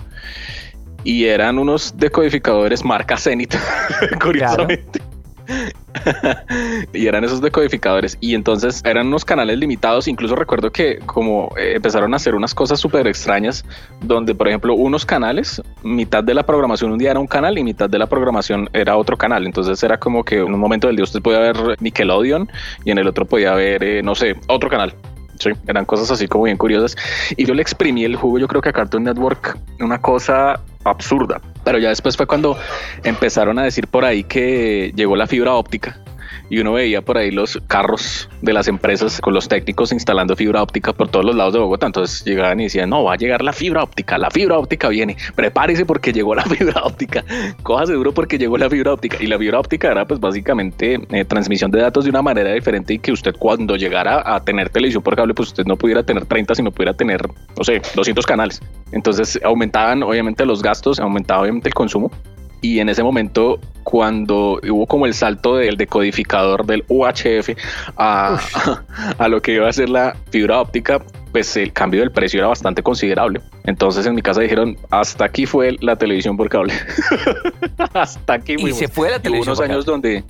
Y 1.04 1.24
eran 1.24 1.58
unos 1.58 1.96
decodificadores 1.96 2.84
marca 2.84 3.16
Zenith, 3.16 3.54
curiosamente. 4.22 5.00
y 6.92 7.06
eran 7.06 7.24
esos 7.24 7.40
decodificadores. 7.40 8.18
Y 8.20 8.34
entonces 8.34 8.82
eran 8.84 9.08
unos 9.08 9.24
canales 9.24 9.58
limitados. 9.58 10.08
Incluso 10.08 10.34
recuerdo 10.34 10.70
que 10.70 10.98
como 10.98 11.52
eh, 11.56 11.74
empezaron 11.76 12.12
a 12.12 12.16
hacer 12.16 12.34
unas 12.34 12.54
cosas 12.54 12.80
súper 12.80 13.06
extrañas 13.06 13.64
donde 14.00 14.34
por 14.34 14.48
ejemplo 14.48 14.74
unos 14.74 15.04
canales 15.06 15.62
mitad 15.82 16.22
de 16.22 16.34
la 16.34 16.44
programación 16.44 16.92
un 16.92 16.98
día 16.98 17.10
era 17.10 17.20
un 17.20 17.26
canal 17.26 17.58
y 17.58 17.64
mitad 17.64 17.88
de 17.88 17.98
la 17.98 18.06
programación 18.06 18.68
era 18.72 18.96
otro 18.96 19.16
canal. 19.16 19.46
Entonces 19.46 19.82
era 19.82 19.98
como 19.98 20.24
que 20.24 20.36
en 20.36 20.52
un 20.54 20.60
momento 20.60 20.86
del 20.86 20.96
día 20.96 21.04
usted 21.04 21.22
podía 21.22 21.40
ver 21.40 21.56
Nickelodeon 21.80 22.50
y 22.84 22.90
en 22.90 22.98
el 22.98 23.08
otro 23.08 23.24
podía 23.24 23.54
ver 23.54 23.82
eh, 23.82 24.02
no 24.02 24.14
sé 24.14 24.36
otro 24.48 24.68
canal 24.68 24.94
Sí, 25.38 25.50
eran 25.66 25.84
cosas 25.84 26.10
así 26.10 26.26
como 26.26 26.44
bien 26.44 26.56
curiosas. 26.56 26.96
Y 27.36 27.44
yo 27.44 27.54
le 27.54 27.62
exprimí 27.62 28.04
el 28.04 28.16
jugo, 28.16 28.38
yo 28.38 28.48
creo 28.48 28.60
que 28.60 28.70
a 28.70 28.72
Cartoon 28.72 29.04
Network, 29.04 29.58
una 29.80 30.00
cosa 30.00 30.60
absurda. 30.84 31.40
Pero 31.64 31.78
ya 31.78 31.90
después 31.90 32.16
fue 32.16 32.26
cuando 32.26 32.56
empezaron 33.04 33.58
a 33.58 33.64
decir 33.64 33.86
por 33.86 34.04
ahí 34.04 34.24
que 34.24 34.92
llegó 34.94 35.16
la 35.16 35.26
fibra 35.26 35.54
óptica 35.54 36.00
y 36.50 36.60
uno 36.60 36.72
veía 36.72 37.02
por 37.02 37.18
ahí 37.18 37.30
los 37.30 37.60
carros 37.66 38.28
de 38.42 38.52
las 38.52 38.68
empresas 38.68 39.20
con 39.20 39.34
los 39.34 39.48
técnicos 39.48 39.92
instalando 39.92 40.36
fibra 40.36 40.62
óptica 40.62 40.92
por 40.92 41.08
todos 41.08 41.24
los 41.24 41.34
lados 41.34 41.52
de 41.52 41.60
Bogotá. 41.60 41.86
Entonces 41.86 42.24
llegaban 42.24 42.60
y 42.60 42.64
decían, 42.64 42.90
no, 42.90 43.04
va 43.04 43.14
a 43.14 43.16
llegar 43.16 43.42
la 43.42 43.52
fibra 43.52 43.82
óptica, 43.82 44.18
la 44.18 44.30
fibra 44.30 44.58
óptica 44.58 44.88
viene, 44.88 45.16
prepárese 45.34 45.84
porque 45.84 46.12
llegó 46.12 46.34
la 46.34 46.42
fibra 46.44 46.82
óptica, 46.82 47.24
cójase 47.62 47.92
duro 47.92 48.12
porque 48.12 48.38
llegó 48.38 48.56
la 48.56 48.70
fibra 48.70 48.92
óptica. 48.92 49.18
Y 49.20 49.26
la 49.26 49.38
fibra 49.38 49.60
óptica 49.60 49.90
era 49.90 50.06
pues 50.06 50.20
básicamente 50.20 51.00
eh, 51.10 51.24
transmisión 51.24 51.70
de 51.70 51.80
datos 51.80 52.04
de 52.04 52.10
una 52.10 52.22
manera 52.22 52.52
diferente 52.52 52.94
y 52.94 52.98
que 52.98 53.12
usted 53.12 53.34
cuando 53.38 53.76
llegara 53.76 54.22
a 54.24 54.42
tener 54.42 54.70
televisión 54.70 55.02
por 55.02 55.16
cable, 55.16 55.34
pues 55.34 55.48
usted 55.48 55.64
no 55.66 55.76
pudiera 55.76 56.02
tener 56.02 56.24
30, 56.24 56.54
sino 56.54 56.70
pudiera 56.70 56.94
tener, 56.94 57.26
no 57.56 57.64
sé, 57.64 57.80
200 57.94 58.24
canales. 58.26 58.60
Entonces 58.92 59.38
aumentaban 59.44 60.02
obviamente 60.02 60.44
los 60.46 60.62
gastos, 60.62 60.98
aumentaba 61.00 61.42
obviamente 61.42 61.68
el 61.68 61.74
consumo 61.74 62.10
y 62.60 62.80
en 62.80 62.88
ese 62.88 63.02
momento 63.02 63.60
cuando 63.84 64.60
hubo 64.68 64.86
como 64.86 65.06
el 65.06 65.14
salto 65.14 65.56
del 65.56 65.78
decodificador 65.78 66.66
del 66.66 66.84
UHF 66.88 67.56
a, 67.96 68.38
a, 69.18 69.28
lo 69.28 69.40
que 69.40 69.54
iba 69.54 69.68
a 69.68 69.72
ser 69.72 69.88
la 69.88 70.14
fibra 70.30 70.60
óptica, 70.60 71.00
pues 71.32 71.56
el 71.56 71.72
cambio 71.72 72.00
del 72.00 72.10
precio 72.10 72.40
era 72.40 72.48
bastante 72.48 72.82
considerable. 72.82 73.40
Entonces 73.64 74.04
en 74.04 74.14
mi 74.14 74.20
casa 74.20 74.42
dijeron, 74.42 74.76
hasta 74.90 75.24
aquí 75.24 75.46
fue 75.46 75.76
la 75.80 75.96
televisión 75.96 76.36
por 76.36 76.50
cable. 76.50 76.74
hasta 77.94 78.34
aquí. 78.34 78.56
Y 78.58 78.72
se 78.72 78.88
fue 78.88 79.10
la 79.10 79.20
televisión. 79.20 79.54
Hubo 79.54 79.62
unos 79.62 79.70
años 79.70 79.86
donde... 79.86 80.22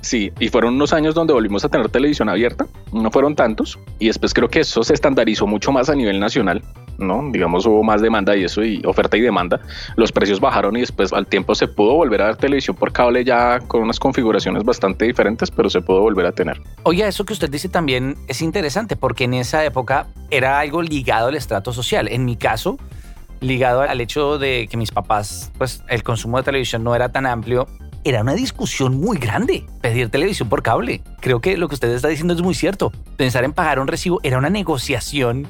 Sí, 0.00 0.32
y 0.38 0.48
fueron 0.48 0.74
unos 0.74 0.92
años 0.92 1.14
donde 1.14 1.32
volvimos 1.32 1.64
a 1.64 1.68
tener 1.68 1.88
televisión 1.88 2.28
abierta, 2.28 2.66
no 2.92 3.10
fueron 3.10 3.34
tantos, 3.34 3.78
y 3.98 4.06
después 4.06 4.32
creo 4.32 4.48
que 4.48 4.60
eso 4.60 4.82
se 4.82 4.94
estandarizó 4.94 5.46
mucho 5.46 5.72
más 5.72 5.90
a 5.90 5.94
nivel 5.94 6.20
nacional, 6.20 6.62
¿no? 6.98 7.22
Digamos, 7.32 7.66
hubo 7.66 7.82
más 7.82 8.00
demanda 8.00 8.36
y 8.36 8.44
eso, 8.44 8.62
y 8.64 8.80
oferta 8.86 9.16
y 9.16 9.20
demanda. 9.20 9.60
Los 9.96 10.12
precios 10.12 10.40
bajaron 10.40 10.76
y 10.76 10.80
después 10.80 11.12
al 11.12 11.26
tiempo 11.26 11.54
se 11.54 11.66
pudo 11.66 11.94
volver 11.94 12.22
a 12.22 12.26
ver 12.26 12.36
televisión 12.36 12.76
por 12.76 12.92
cable 12.92 13.24
ya 13.24 13.58
con 13.60 13.82
unas 13.82 13.98
configuraciones 13.98 14.62
bastante 14.62 15.04
diferentes, 15.04 15.50
pero 15.50 15.68
se 15.68 15.80
pudo 15.80 16.00
volver 16.00 16.26
a 16.26 16.32
tener. 16.32 16.60
Oye, 16.84 17.06
eso 17.06 17.24
que 17.24 17.32
usted 17.32 17.50
dice 17.50 17.68
también 17.68 18.16
es 18.28 18.40
interesante 18.40 18.96
porque 18.96 19.24
en 19.24 19.34
esa 19.34 19.64
época 19.64 20.06
era 20.30 20.60
algo 20.60 20.80
ligado 20.80 21.28
al 21.28 21.34
estrato 21.34 21.72
social. 21.72 22.08
En 22.08 22.24
mi 22.24 22.36
caso, 22.36 22.78
ligado 23.40 23.82
al 23.82 24.00
hecho 24.00 24.38
de 24.38 24.68
que 24.70 24.76
mis 24.76 24.92
papás, 24.92 25.52
pues 25.58 25.82
el 25.88 26.02
consumo 26.02 26.38
de 26.38 26.44
televisión 26.44 26.84
no 26.84 26.94
era 26.94 27.10
tan 27.10 27.26
amplio, 27.26 27.66
era 28.08 28.22
una 28.22 28.34
discusión 28.34 28.98
muy 28.98 29.18
grande 29.18 29.66
pedir 29.82 30.08
televisión 30.08 30.48
por 30.48 30.62
cable. 30.62 31.02
Creo 31.20 31.40
que 31.40 31.58
lo 31.58 31.68
que 31.68 31.74
usted 31.74 31.90
está 31.90 32.08
diciendo 32.08 32.32
es 32.32 32.40
muy 32.40 32.54
cierto. 32.54 32.90
Pensar 33.18 33.44
en 33.44 33.52
pagar 33.52 33.78
un 33.80 33.86
recibo 33.86 34.18
era 34.22 34.38
una 34.38 34.48
negociación 34.48 35.46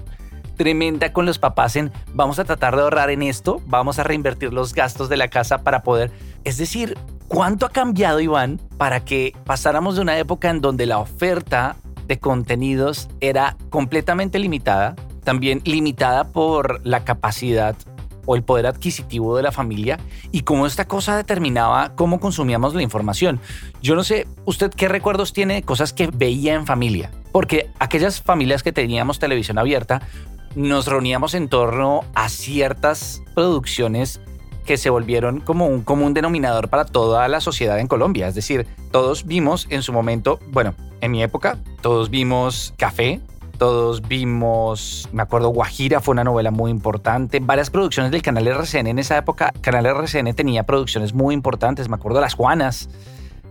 tremenda 0.56 1.12
con 1.12 1.24
los 1.24 1.38
papás 1.38 1.76
en 1.76 1.92
vamos 2.14 2.40
a 2.40 2.44
tratar 2.44 2.74
de 2.74 2.82
ahorrar 2.82 3.10
en 3.10 3.22
esto, 3.22 3.62
vamos 3.66 4.00
a 4.00 4.02
reinvertir 4.02 4.52
los 4.52 4.74
gastos 4.74 5.08
de 5.08 5.16
la 5.16 5.28
casa 5.28 5.58
para 5.58 5.84
poder... 5.84 6.10
Es 6.42 6.56
decir, 6.56 6.98
¿cuánto 7.28 7.64
ha 7.64 7.70
cambiado, 7.70 8.18
Iván, 8.18 8.60
para 8.76 9.04
que 9.04 9.34
pasáramos 9.44 9.94
de 9.94 10.02
una 10.02 10.18
época 10.18 10.50
en 10.50 10.60
donde 10.60 10.86
la 10.86 10.98
oferta 10.98 11.76
de 12.08 12.18
contenidos 12.18 13.08
era 13.20 13.56
completamente 13.70 14.40
limitada, 14.40 14.96
también 15.22 15.60
limitada 15.64 16.24
por 16.32 16.84
la 16.84 17.04
capacidad 17.04 17.76
o 18.28 18.36
el 18.36 18.42
poder 18.42 18.66
adquisitivo 18.66 19.36
de 19.38 19.42
la 19.42 19.52
familia 19.52 19.98
y 20.32 20.42
cómo 20.42 20.66
esta 20.66 20.86
cosa 20.86 21.16
determinaba 21.16 21.94
cómo 21.96 22.20
consumíamos 22.20 22.74
la 22.74 22.82
información. 22.82 23.40
Yo 23.80 23.94
no 23.94 24.04
sé, 24.04 24.28
¿usted 24.44 24.70
qué 24.70 24.86
recuerdos 24.86 25.32
tiene 25.32 25.54
de 25.54 25.62
cosas 25.62 25.94
que 25.94 26.08
veía 26.08 26.52
en 26.52 26.66
familia? 26.66 27.10
Porque 27.32 27.70
aquellas 27.78 28.20
familias 28.20 28.62
que 28.62 28.70
teníamos 28.70 29.18
televisión 29.18 29.58
abierta, 29.58 30.02
nos 30.54 30.86
reuníamos 30.86 31.32
en 31.32 31.48
torno 31.48 32.04
a 32.14 32.28
ciertas 32.28 33.22
producciones 33.34 34.20
que 34.66 34.76
se 34.76 34.90
volvieron 34.90 35.40
como 35.40 35.66
un 35.66 35.82
común 35.82 36.12
denominador 36.12 36.68
para 36.68 36.84
toda 36.84 37.26
la 37.28 37.40
sociedad 37.40 37.78
en 37.80 37.86
Colombia. 37.86 38.28
Es 38.28 38.34
decir, 38.34 38.66
todos 38.90 39.24
vimos 39.24 39.66
en 39.70 39.82
su 39.82 39.94
momento, 39.94 40.38
bueno, 40.50 40.74
en 41.00 41.12
mi 41.12 41.22
época, 41.22 41.56
todos 41.80 42.10
vimos 42.10 42.74
Café, 42.76 43.22
todos 43.58 44.06
vimos, 44.06 45.08
me 45.12 45.22
acuerdo, 45.22 45.48
Guajira 45.48 46.00
fue 46.00 46.12
una 46.12 46.24
novela 46.24 46.50
muy 46.50 46.70
importante, 46.70 47.40
varias 47.40 47.70
producciones 47.70 48.12
del 48.12 48.22
canal 48.22 48.46
RCN 48.46 48.86
en 48.86 48.98
esa 48.98 49.18
época. 49.18 49.52
Canal 49.60 49.84
RCN 49.84 50.32
tenía 50.34 50.62
producciones 50.64 51.12
muy 51.12 51.34
importantes, 51.34 51.88
me 51.88 51.96
acuerdo 51.96 52.20
Las 52.20 52.34
Juanas, 52.34 52.88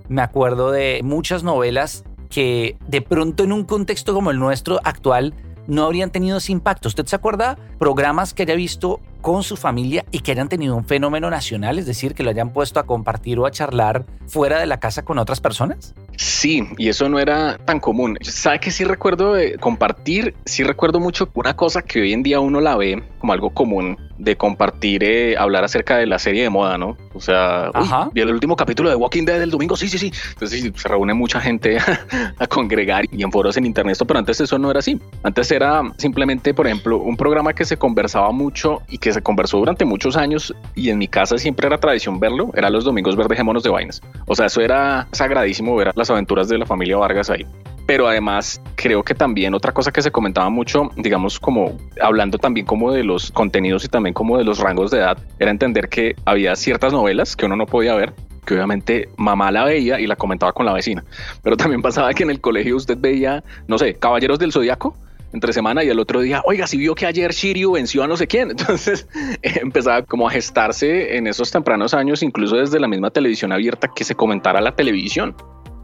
me 0.08 0.22
acuerdo 0.22 0.72
de 0.72 1.02
muchas 1.04 1.44
novelas 1.44 2.06
que 2.30 2.78
de 2.88 3.02
pronto 3.02 3.44
en 3.44 3.52
un 3.52 3.66
contexto 3.66 4.14
como 4.14 4.32
el 4.32 4.40
nuestro 4.40 4.80
actual 4.84 5.36
no 5.68 5.84
habrían 5.84 6.10
tenido 6.10 6.38
ese 6.38 6.54
impacto. 6.54 6.88
¿Usted 6.88 7.06
se 7.06 7.16
acuerda 7.16 7.58
programas 7.78 8.34
que 8.34 8.44
haya 8.44 8.56
visto 8.56 9.02
con 9.22 9.44
su 9.44 9.58
familia 9.58 10.06
y 10.12 10.20
que 10.20 10.32
hayan 10.32 10.50
tenido 10.50 10.76
un 10.76 10.86
fenómeno 10.86 11.30
nacional, 11.30 11.80
es 11.80 11.86
decir, 11.86 12.14
que 12.14 12.24
lo 12.24 12.30
hayan 12.30 12.54
puesto 12.54 12.80
a 12.80 12.86
compartir 12.86 13.40
o 13.40 13.46
a 13.46 13.52
charlar 13.52 14.06
fuera 14.28 14.60
de 14.60 14.66
la 14.66 14.80
casa 14.80 15.04
con 15.04 15.20
otras 15.20 15.42
personas? 15.42 15.96
Sí, 16.18 16.64
y 16.78 16.90
eso 16.90 17.10
no 17.10 17.20
era 17.20 17.58
tan 17.58 17.80
común. 17.80 18.18
¿Sabe 18.22 18.60
que 18.60 18.72
sí 18.72 18.84
recuerdo 18.84 19.34
de 19.34 19.58
compartir? 19.58 20.36
Sí 20.46 20.64
recuerdo 20.64 21.00
mucho 21.00 21.30
una 21.34 21.56
cosa 21.56 21.82
que 21.82 22.02
hoy 22.02 22.14
en 22.14 22.24
día 22.24 22.40
uno 22.40 22.60
la 22.60 22.76
ve 22.76 23.04
como 23.20 23.34
algo 23.34 23.52
común 23.52 23.98
de 24.18 24.36
compartir, 24.36 25.04
eh, 25.04 25.38
hablar 25.38 25.64
acerca 25.64 25.98
de 25.98 26.08
la 26.08 26.20
serie 26.20 26.44
de 26.44 26.50
moda, 26.50 26.78
¿no? 26.78 26.98
O 27.18 27.22
sea, 27.22 27.72
uy, 27.74 27.88
vi 28.14 28.22
el 28.22 28.32
último 28.32 28.56
capítulo 28.56 28.90
de 28.90 28.96
Walking 28.96 29.26
Dead 29.26 29.40
del 29.40 29.52
domingo, 29.52 29.76
sí, 29.76 29.88
sí, 29.88 29.98
sí. 29.98 30.12
Entonces 30.30 30.62
sí, 30.62 30.72
se 30.76 30.88
reúne 30.88 31.14
mucha 31.14 31.42
gente 31.42 31.78
a, 32.38 32.48
congregar 32.48 33.06
y 33.12 33.24
en 33.24 33.32
foros 33.32 33.58
en 33.58 33.66
internet, 33.66 33.98
pero 34.08 34.20
antes 34.20 34.40
eso 34.40 34.58
no 34.60 34.70
era 34.70 34.80
así. 34.80 35.00
Antes 35.24 35.52
era 35.52 35.82
simplemente, 35.98 36.54
por 36.54 36.68
ejemplo, 36.68 36.98
un 36.98 37.18
programa 37.18 37.54
que 37.54 37.66
se 37.66 37.78
conversaba 37.78 38.32
mucho 38.32 38.82
y 38.88 39.00
que 39.00 39.12
se 39.12 39.22
conversó 39.22 39.58
durante 39.58 39.84
muchos 39.84 40.16
años 40.16 40.54
y 40.76 40.90
en 40.90 40.98
mi 41.00 41.08
casa 41.08 41.38
siempre 41.38 41.68
era 41.68 41.80
tradición 41.80 42.20
verlo, 42.20 42.52
era 42.54 42.70
los 42.70 42.84
domingos 42.84 43.16
ver 43.16 43.28
dejémonos 43.28 43.64
de 43.64 43.70
vainas. 43.70 44.02
O 44.28 44.36
sea, 44.36 44.46
eso 44.46 44.62
era 44.62 45.08
sagradísimo 45.12 45.76
ver 45.76 45.92
las 45.96 46.10
aventuras 46.10 46.48
de 46.48 46.58
la 46.58 46.66
familia 46.66 46.98
Vargas 46.98 47.30
ahí 47.30 47.46
pero 47.88 48.08
además 48.08 48.62
creo 48.76 49.02
que 49.02 49.16
también 49.16 49.56
otra 49.56 49.72
cosa 49.72 49.92
que 49.92 50.02
se 50.02 50.12
comentaba 50.12 50.50
mucho, 50.50 50.92
digamos 50.98 51.40
como 51.40 51.78
hablando 52.00 52.38
también 52.38 52.66
como 52.66 52.92
de 52.92 53.04
los 53.04 53.32
contenidos 53.32 53.86
y 53.86 53.88
también 53.88 54.14
como 54.14 54.38
de 54.38 54.44
los 54.44 54.60
rangos 54.60 54.92
de 54.92 55.00
edad, 55.00 55.18
era 55.40 55.50
entender 55.50 55.88
que 55.88 56.16
había 56.26 56.56
ciertas 56.56 56.92
novelas 56.92 57.07
que 57.36 57.46
uno 57.46 57.56
no 57.56 57.66
podía 57.66 57.96
ver 57.96 58.14
que 58.46 58.54
obviamente 58.54 59.10
mamá 59.18 59.52
la 59.52 59.66
veía 59.66 60.00
y 60.00 60.08
la 60.08 60.16
comentaba 60.16 60.54
con 60.54 60.66
la 60.66 60.72
vecina, 60.72 61.04
pero 61.44 61.58
también 61.58 61.82
pasaba 61.82 62.14
que 62.14 62.24
en 62.24 62.30
el 62.30 62.40
colegio 62.40 62.78
usted 62.78 62.98
veía, 62.98 63.44
no 63.68 63.78
sé, 63.78 63.96
Caballeros 63.96 64.40
del 64.40 64.54
Zodiaco, 64.54 64.96
entre 65.34 65.54
semana 65.54 65.84
y 65.84 65.90
el 65.90 66.00
otro 66.00 66.22
día, 66.22 66.42
oiga, 66.46 66.68
si 66.68 66.78
vio 66.78 66.96
que 66.96 67.06
ayer 67.06 67.32
Shiryu 67.32 67.74
venció 67.74 68.04
a 68.04 68.08
no 68.08 68.18
sé 68.18 68.28
quién. 68.28 68.52
Entonces 68.58 69.08
empezaba 69.42 70.02
como 70.04 70.28
a 70.28 70.32
gestarse 70.32 71.18
en 71.18 71.28
esos 71.28 71.52
tempranos 71.52 71.94
años, 71.94 72.24
incluso 72.24 72.56
desde 72.56 72.80
la 72.80 72.88
misma 72.88 73.12
televisión 73.12 73.52
abierta, 73.52 73.90
que 73.94 74.04
se 74.04 74.16
comentara 74.16 74.62
la 74.62 74.76
televisión. 74.76 75.36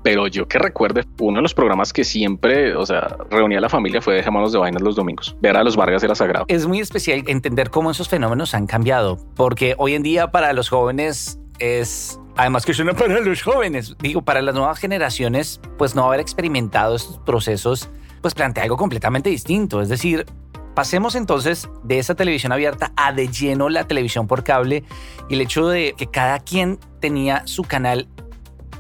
Pero 0.03 0.27
yo 0.27 0.47
que 0.47 0.59
recuerde, 0.59 1.05
uno 1.19 1.37
de 1.37 1.41
los 1.43 1.53
programas 1.53 1.93
que 1.93 2.03
siempre, 2.03 2.75
o 2.75 2.85
sea, 2.85 3.17
reunía 3.29 3.57
a 3.57 3.61
la 3.61 3.69
familia 3.69 4.01
fue 4.01 4.15
Dejémonos 4.15 4.51
de 4.51 4.59
Vainas 4.59 4.81
los 4.81 4.95
domingos. 4.95 5.35
Ver 5.41 5.57
a 5.57 5.63
los 5.63 5.75
Vargas 5.75 6.03
era 6.03 6.15
sagrado. 6.15 6.45
Es 6.49 6.67
muy 6.67 6.79
especial 6.79 7.23
entender 7.27 7.69
cómo 7.69 7.91
esos 7.91 8.09
fenómenos 8.09 8.53
han 8.53 8.67
cambiado, 8.67 9.17
porque 9.35 9.75
hoy 9.77 9.95
en 9.95 10.03
día 10.03 10.31
para 10.31 10.53
los 10.53 10.69
jóvenes 10.69 11.39
es 11.59 12.19
Además 12.35 12.65
que 12.65 12.73
suena 12.73 12.93
para 12.93 13.19
los 13.19 13.43
jóvenes. 13.43 13.95
Digo, 13.99 14.23
para 14.23 14.41
las 14.41 14.55
nuevas 14.55 14.79
generaciones, 14.79 15.59
pues 15.77 15.95
no 15.95 16.05
haber 16.05 16.19
experimentado 16.19 16.95
estos 16.95 17.19
procesos, 17.19 17.89
pues 18.21 18.33
plantea 18.33 18.63
algo 18.63 18.77
completamente 18.77 19.29
distinto. 19.29 19.81
Es 19.81 19.89
decir, 19.89 20.25
pasemos 20.73 21.13
entonces 21.15 21.69
de 21.83 21.99
esa 21.99 22.15
televisión 22.15 22.51
abierta 22.51 22.91
a 22.95 23.13
de 23.13 23.27
lleno 23.27 23.69
la 23.69 23.85
televisión 23.85 24.27
por 24.27 24.43
cable 24.43 24.83
y 25.29 25.35
el 25.35 25.41
hecho 25.41 25.67
de 25.67 25.93
que 25.95 26.07
cada 26.07 26.39
quien 26.39 26.79
tenía 26.99 27.45
su 27.45 27.63
canal 27.63 28.07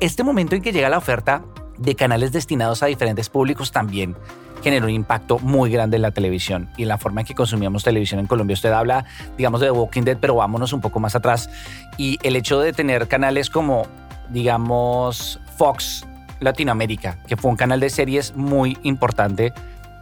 este 0.03 0.23
momento 0.23 0.55
en 0.55 0.61
que 0.61 0.73
llega 0.73 0.89
la 0.89 0.97
oferta 0.97 1.43
de 1.77 1.95
canales 1.95 2.33
destinados 2.33 2.83
a 2.83 2.87
diferentes 2.87 3.29
públicos 3.29 3.71
también 3.71 4.17
generó 4.61 4.85
un 4.85 4.91
impacto 4.91 5.39
muy 5.39 5.71
grande 5.71 5.95
en 5.95 6.01
la 6.01 6.11
televisión 6.11 6.69
y 6.77 6.83
en 6.83 6.89
la 6.89 6.97
forma 6.97 7.21
en 7.21 7.27
que 7.27 7.35
consumíamos 7.35 7.85
televisión 7.85 8.19
en 8.19 8.27
Colombia. 8.27 8.53
Usted 8.53 8.71
habla, 8.71 9.05
digamos, 9.37 9.61
de 9.61 9.67
The 9.67 9.71
Walking 9.71 10.03
Dead, 10.03 10.17
pero 10.19 10.35
vámonos 10.35 10.73
un 10.73 10.81
poco 10.81 10.99
más 10.99 11.15
atrás. 11.15 11.49
Y 11.97 12.17
el 12.23 12.35
hecho 12.35 12.59
de 12.59 12.73
tener 12.73 13.07
canales 13.07 13.49
como, 13.49 13.87
digamos, 14.29 15.39
Fox 15.57 16.05
Latinoamérica, 16.41 17.17
que 17.25 17.37
fue 17.37 17.51
un 17.51 17.57
canal 17.57 17.79
de 17.79 17.89
series 17.89 18.35
muy 18.35 18.77
importante. 18.83 19.53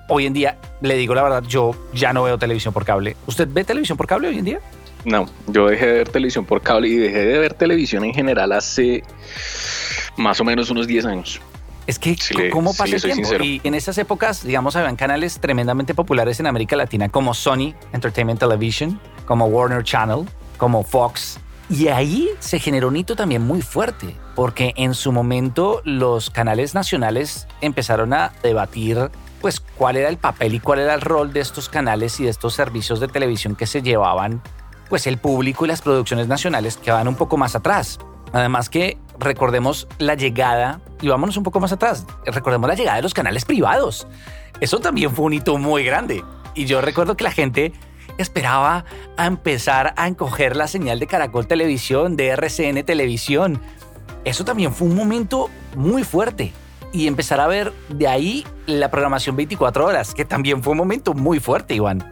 Hoy 0.10 0.26
en 0.26 0.34
día, 0.34 0.58
le 0.82 0.96
digo 0.96 1.14
la 1.14 1.24
verdad, 1.24 1.44
yo 1.44 1.76
ya 1.94 2.12
no 2.12 2.24
veo 2.24 2.40
televisión 2.40 2.74
por 2.74 2.86
cable. 2.86 3.18
¿Usted 3.28 3.48
ve 3.52 3.64
televisión 3.64 3.98
por 3.98 4.08
cable 4.08 4.30
hoy 4.30 4.40
en 4.40 4.46
día? 4.46 4.60
No, 5.06 5.28
yo 5.48 5.68
dejé 5.68 5.86
de 5.86 5.94
ver 5.94 6.10
televisión 6.10 6.46
por 6.46 6.62
cable 6.62 6.88
y 6.88 6.96
dejé 6.98 7.26
de 7.26 7.40
ver 7.40 7.54
televisión 7.54 8.04
en 8.04 8.14
general 8.14 8.52
hace 8.52 9.04
más 10.18 10.40
o 10.40 10.44
menos 10.44 10.70
unos 10.70 10.88
10 10.88 11.06
años. 11.06 11.42
Es 11.88 11.98
que, 11.98 12.16
¿cómo 12.52 12.74
pasa 12.74 12.96
el 12.96 13.02
tiempo? 13.02 13.44
Y 13.44 13.60
en 13.64 13.74
esas 13.74 13.98
épocas, 13.98 14.44
digamos, 14.44 14.76
habían 14.76 14.96
canales 14.96 15.40
tremendamente 15.40 15.96
populares 15.96 16.40
en 16.40 16.48
América 16.48 16.76
Latina 16.76 17.10
como 17.10 17.34
Sony 17.34 17.74
Entertainment 17.92 18.40
Television, 18.40 19.00
como 19.26 19.48
Warner 19.48 19.84
Channel, 19.84 20.26
como 20.58 20.84
Fox. 20.84 21.40
Y 21.70 21.88
ahí 21.88 22.30
se 22.40 22.60
generó 22.60 22.90
un 22.90 22.98
hito 22.98 23.16
también 23.16 23.42
muy 23.42 23.62
fuerte, 23.62 24.16
porque 24.36 24.74
en 24.76 24.94
su 24.94 25.12
momento 25.12 25.82
los 25.84 26.30
canales 26.30 26.76
nacionales 26.76 27.48
empezaron 27.62 28.14
a 28.14 28.34
debatir 28.44 29.10
pues 29.42 29.60
cuál 29.60 29.98
era 29.98 30.08
el 30.10 30.18
papel 30.18 30.54
y 30.54 30.60
cuál 30.60 30.80
era 30.80 30.94
el 30.94 31.02
rol 31.02 31.34
de 31.34 31.40
estos 31.40 31.68
canales 31.68 32.20
y 32.20 32.26
de 32.26 32.30
estos 32.30 32.54
servicios 32.54 33.00
de 33.00 33.08
televisión 33.08 33.56
que 33.56 33.66
se 33.66 33.82
llevaban 33.82 34.42
pues 34.92 35.08
el 35.08 35.18
público 35.18 35.64
y 35.64 35.70
las 35.70 35.82
producciones 35.82 36.28
nacionales 36.28 36.76
que 36.76 36.92
van 36.92 37.08
un 37.08 37.16
poco 37.16 37.38
más 37.38 37.56
atrás. 37.56 37.98
Además 38.34 38.70
que 38.70 38.98
recordemos 39.18 39.88
la 40.00 40.16
llegada, 40.16 40.82
y 41.00 41.08
vámonos 41.08 41.38
un 41.38 41.44
poco 41.44 41.62
más 41.62 41.72
atrás, 41.72 42.06
recordemos 42.26 42.68
la 42.68 42.76
llegada 42.76 42.98
de 42.98 43.02
los 43.02 43.14
canales 43.14 43.46
privados. 43.46 44.06
Eso 44.60 44.80
también 44.80 45.12
fue 45.12 45.28
un 45.28 45.34
hito 45.34 45.58
muy 45.58 45.86
grande. 45.86 46.26
Y 46.56 46.66
yo 46.66 46.82
recuerdo 46.82 47.16
que 47.16 47.24
la 47.24 47.32
gente 47.32 47.72
esperaba 48.18 48.84
a 49.16 49.28
empezar 49.28 49.94
a 49.96 50.10
encoger 50.10 50.58
la 50.58 50.68
señal 50.68 51.00
de 51.00 51.08
Caracol 51.08 51.48
Televisión, 51.48 52.18
de 52.18 52.28
RCN 52.28 52.84
Televisión. 52.84 53.62
Eso 54.26 54.44
también 54.44 54.74
fue 54.74 54.90
un 54.90 54.96
momento 54.98 55.50
muy 55.78 56.04
fuerte. 56.04 56.52
Y 56.94 57.08
empezar 57.08 57.40
a 57.40 57.48
ver 57.48 57.72
de 57.90 58.08
ahí 58.08 58.46
la 58.66 58.92
programación 58.92 59.36
24 59.36 59.86
horas, 59.86 60.14
que 60.14 60.26
también 60.26 60.62
fue 60.62 60.72
un 60.72 60.78
momento 60.78 61.14
muy 61.14 61.40
fuerte, 61.40 61.74
Iván. 61.74 62.04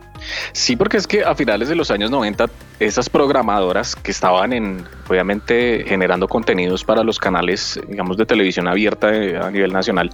Sí, 0.52 0.76
porque 0.76 0.98
es 0.98 1.08
que 1.08 1.24
a 1.24 1.36
finales 1.36 1.70
de 1.70 1.76
los 1.76 1.92
años 1.92 2.12
90, 2.12 2.48
esas 2.80 3.10
programadoras 3.10 3.96
que 3.96 4.12
estaban 4.12 4.54
en, 4.54 4.86
obviamente, 5.08 5.86
generando 5.88 6.28
contenidos 6.28 6.84
para 6.84 7.04
los 7.04 7.20
canales, 7.20 7.80
digamos, 7.88 8.18
de 8.18 8.26
televisión 8.26 8.68
abierta 8.68 9.14
eh, 9.14 9.38
a 9.38 9.50
nivel 9.52 9.72
nacional, 9.72 10.10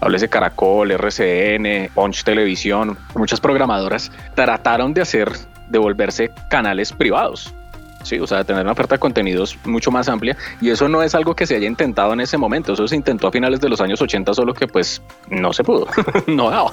háblese 0.00 0.28
Caracol, 0.28 0.90
RCN, 0.92 1.90
Punch 1.94 2.24
Televisión, 2.24 2.96
muchas 3.14 3.40
programadoras 3.40 4.10
trataron 4.34 4.94
de 4.94 5.02
hacer, 5.02 5.30
de 5.68 5.78
volverse 5.78 6.30
canales 6.48 6.92
privados. 6.92 7.52
Sí, 8.02 8.18
o 8.18 8.26
sea, 8.26 8.44
tener 8.44 8.62
una 8.62 8.72
oferta 8.72 8.94
de 8.94 8.98
contenidos 8.98 9.58
mucho 9.64 9.90
más 9.90 10.08
amplia. 10.08 10.36
Y 10.60 10.70
eso 10.70 10.88
no 10.88 11.02
es 11.02 11.14
algo 11.14 11.34
que 11.34 11.46
se 11.46 11.56
haya 11.56 11.66
intentado 11.66 12.12
en 12.12 12.20
ese 12.20 12.38
momento, 12.38 12.72
eso 12.72 12.88
se 12.88 12.96
intentó 12.96 13.28
a 13.28 13.32
finales 13.32 13.60
de 13.60 13.68
los 13.68 13.80
años 13.80 14.00
80, 14.00 14.34
solo 14.34 14.54
que 14.54 14.66
pues 14.66 15.02
no 15.28 15.52
se 15.52 15.64
pudo, 15.64 15.86
no 16.26 16.50
daba, 16.50 16.72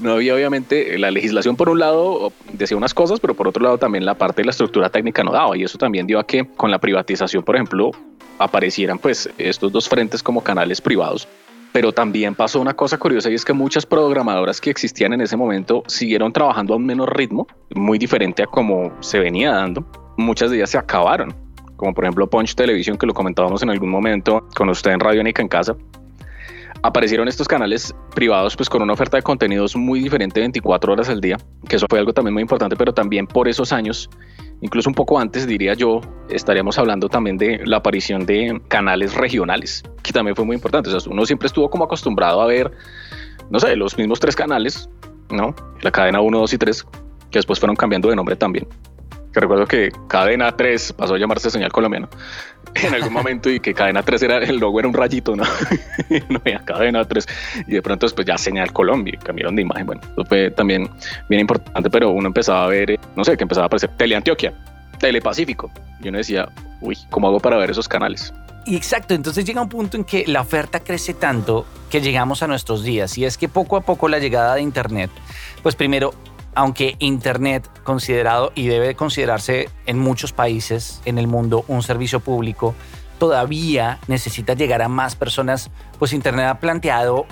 no 0.00 0.12
había 0.12 0.34
obviamente 0.34 0.98
la 0.98 1.10
legislación 1.10 1.56
por 1.56 1.68
un 1.68 1.78
lado 1.78 2.32
decía 2.52 2.76
unas 2.76 2.94
cosas, 2.94 3.20
pero 3.20 3.34
por 3.34 3.48
otro 3.48 3.62
lado 3.62 3.78
también 3.78 4.04
la 4.04 4.14
parte 4.14 4.42
de 4.42 4.46
la 4.46 4.50
estructura 4.50 4.90
técnica 4.90 5.22
no 5.22 5.32
daba. 5.32 5.56
Y 5.56 5.62
eso 5.62 5.78
también 5.78 6.06
dio 6.06 6.18
a 6.18 6.26
que 6.26 6.46
con 6.56 6.70
la 6.70 6.78
privatización, 6.78 7.42
por 7.42 7.56
ejemplo, 7.56 7.90
aparecieran 8.38 8.98
pues 8.98 9.28
estos 9.38 9.72
dos 9.72 9.88
frentes 9.88 10.22
como 10.22 10.42
canales 10.42 10.80
privados. 10.80 11.28
Pero 11.72 11.92
también 11.92 12.36
pasó 12.36 12.60
una 12.60 12.74
cosa 12.74 12.98
curiosa 12.98 13.30
y 13.30 13.34
es 13.34 13.44
que 13.44 13.52
muchas 13.52 13.84
programadoras 13.84 14.60
que 14.60 14.70
existían 14.70 15.12
en 15.12 15.20
ese 15.22 15.36
momento 15.36 15.82
siguieron 15.88 16.32
trabajando 16.32 16.74
a 16.74 16.76
un 16.76 16.86
menor 16.86 17.16
ritmo, 17.16 17.48
muy 17.74 17.98
diferente 17.98 18.44
a 18.44 18.46
como 18.46 18.92
se 19.00 19.18
venía 19.18 19.50
dando 19.50 19.84
muchas 20.16 20.50
de 20.50 20.56
ellas 20.56 20.70
se 20.70 20.78
acabaron, 20.78 21.34
como 21.76 21.94
por 21.94 22.04
ejemplo 22.04 22.28
Punch 22.28 22.54
Televisión, 22.54 22.96
que 22.96 23.06
lo 23.06 23.14
comentábamos 23.14 23.62
en 23.62 23.70
algún 23.70 23.90
momento 23.90 24.46
con 24.56 24.68
usted 24.68 24.92
en 24.92 25.00
Radio 25.00 25.22
Nica 25.22 25.42
en 25.42 25.48
casa. 25.48 25.76
Aparecieron 26.82 27.28
estos 27.28 27.48
canales 27.48 27.94
privados 28.14 28.56
pues 28.56 28.68
con 28.68 28.82
una 28.82 28.92
oferta 28.92 29.16
de 29.16 29.22
contenidos 29.22 29.74
muy 29.74 30.00
diferente 30.00 30.40
24 30.40 30.92
horas 30.92 31.08
al 31.08 31.20
día, 31.20 31.38
que 31.66 31.76
eso 31.76 31.86
fue 31.88 31.98
algo 31.98 32.12
también 32.12 32.34
muy 32.34 32.42
importante, 32.42 32.76
pero 32.76 32.92
también 32.92 33.26
por 33.26 33.48
esos 33.48 33.72
años, 33.72 34.10
incluso 34.60 34.90
un 34.90 34.94
poco 34.94 35.18
antes 35.18 35.46
diría 35.46 35.72
yo, 35.72 36.02
estaríamos 36.28 36.78
hablando 36.78 37.08
también 37.08 37.38
de 37.38 37.62
la 37.64 37.78
aparición 37.78 38.26
de 38.26 38.60
canales 38.68 39.14
regionales, 39.14 39.82
que 40.02 40.12
también 40.12 40.36
fue 40.36 40.44
muy 40.44 40.56
importante. 40.56 40.90
O 40.90 41.00
sea, 41.00 41.10
uno 41.10 41.24
siempre 41.24 41.46
estuvo 41.46 41.70
como 41.70 41.84
acostumbrado 41.84 42.42
a 42.42 42.46
ver, 42.46 42.70
no 43.48 43.58
sé, 43.58 43.76
los 43.76 43.96
mismos 43.96 44.20
tres 44.20 44.36
canales, 44.36 44.90
¿no? 45.30 45.54
La 45.80 45.90
cadena 45.90 46.20
1, 46.20 46.38
2 46.38 46.52
y 46.52 46.58
3, 46.58 46.84
que 47.30 47.38
después 47.38 47.58
fueron 47.58 47.76
cambiando 47.76 48.10
de 48.10 48.16
nombre 48.16 48.36
también 48.36 48.66
que 49.34 49.40
recuerdo 49.40 49.66
que 49.66 49.92
Cadena 50.08 50.56
3 50.56 50.92
pasó 50.92 51.14
a 51.14 51.18
llamarse 51.18 51.50
Señal 51.50 51.72
Colombiano 51.72 52.08
en 52.74 52.94
algún 52.94 53.12
momento 53.12 53.50
y 53.50 53.60
que 53.60 53.74
Cadena 53.74 54.02
3 54.02 54.22
era 54.22 54.38
el 54.38 54.58
logo 54.58 54.78
era 54.78 54.88
un 54.88 54.94
rayito, 54.94 55.34
¿no? 55.36 55.42
no 56.28 56.40
había 56.40 56.60
Cadena 56.60 57.04
3 57.04 57.26
y 57.66 57.72
de 57.72 57.82
pronto 57.82 58.06
después 58.06 58.26
ya 58.26 58.38
Señal 58.38 58.72
Colombia, 58.72 59.18
cambiaron 59.22 59.56
de 59.56 59.62
imagen. 59.62 59.86
Bueno, 59.86 60.02
eso 60.02 60.24
fue 60.24 60.50
también 60.52 60.88
bien 61.28 61.40
importante, 61.40 61.90
pero 61.90 62.10
uno 62.10 62.28
empezaba 62.28 62.64
a 62.64 62.68
ver, 62.68 62.92
eh, 62.92 63.00
no 63.16 63.24
sé, 63.24 63.36
que 63.36 63.42
empezaba 63.42 63.64
a 63.64 63.66
aparecer 63.66 63.90
Teleantioquia, 63.96 64.54
Telepacífico. 64.98 65.70
Y 66.00 66.08
uno 66.08 66.18
decía, 66.18 66.48
uy, 66.80 66.96
¿cómo 67.10 67.28
hago 67.28 67.40
para 67.40 67.56
ver 67.56 67.70
esos 67.70 67.88
canales? 67.88 68.32
exacto, 68.66 69.12
entonces 69.12 69.44
llega 69.44 69.60
un 69.60 69.68
punto 69.68 69.98
en 69.98 70.04
que 70.04 70.24
la 70.26 70.40
oferta 70.40 70.80
crece 70.80 71.12
tanto 71.12 71.66
que 71.90 72.00
llegamos 72.00 72.42
a 72.42 72.46
nuestros 72.46 72.82
días 72.82 73.18
y 73.18 73.26
es 73.26 73.36
que 73.36 73.46
poco 73.46 73.76
a 73.76 73.82
poco 73.82 74.08
la 74.08 74.18
llegada 74.18 74.54
de 74.54 74.62
Internet, 74.62 75.10
pues 75.62 75.76
primero 75.76 76.14
aunque 76.54 76.96
Internet, 76.98 77.68
considerado 77.82 78.52
y 78.54 78.66
debe 78.66 78.94
considerarse 78.94 79.68
en 79.86 79.98
muchos 79.98 80.32
países 80.32 81.00
en 81.04 81.18
el 81.18 81.26
mundo 81.26 81.64
un 81.68 81.82
servicio 81.82 82.20
público, 82.20 82.74
todavía 83.18 83.98
necesita 84.08 84.54
llegar 84.54 84.82
a 84.82 84.88
más 84.88 85.16
personas, 85.16 85.70
pues 85.98 86.12
Internet 86.12 86.46
ha 86.46 86.60
planteado 86.60 87.26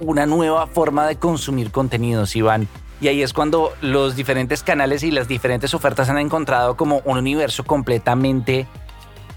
una 0.00 0.26
nueva 0.26 0.66
forma 0.66 1.06
de 1.06 1.16
consumir 1.16 1.70
contenidos, 1.70 2.34
Iván. 2.36 2.68
Y 3.00 3.08
ahí 3.08 3.22
es 3.22 3.32
cuando 3.32 3.72
los 3.80 4.14
diferentes 4.14 4.62
canales 4.62 5.02
y 5.02 5.10
las 5.10 5.26
diferentes 5.26 5.74
ofertas 5.74 6.08
han 6.08 6.18
encontrado 6.18 6.76
como 6.76 7.02
un 7.04 7.18
universo 7.18 7.64
completamente 7.64 8.66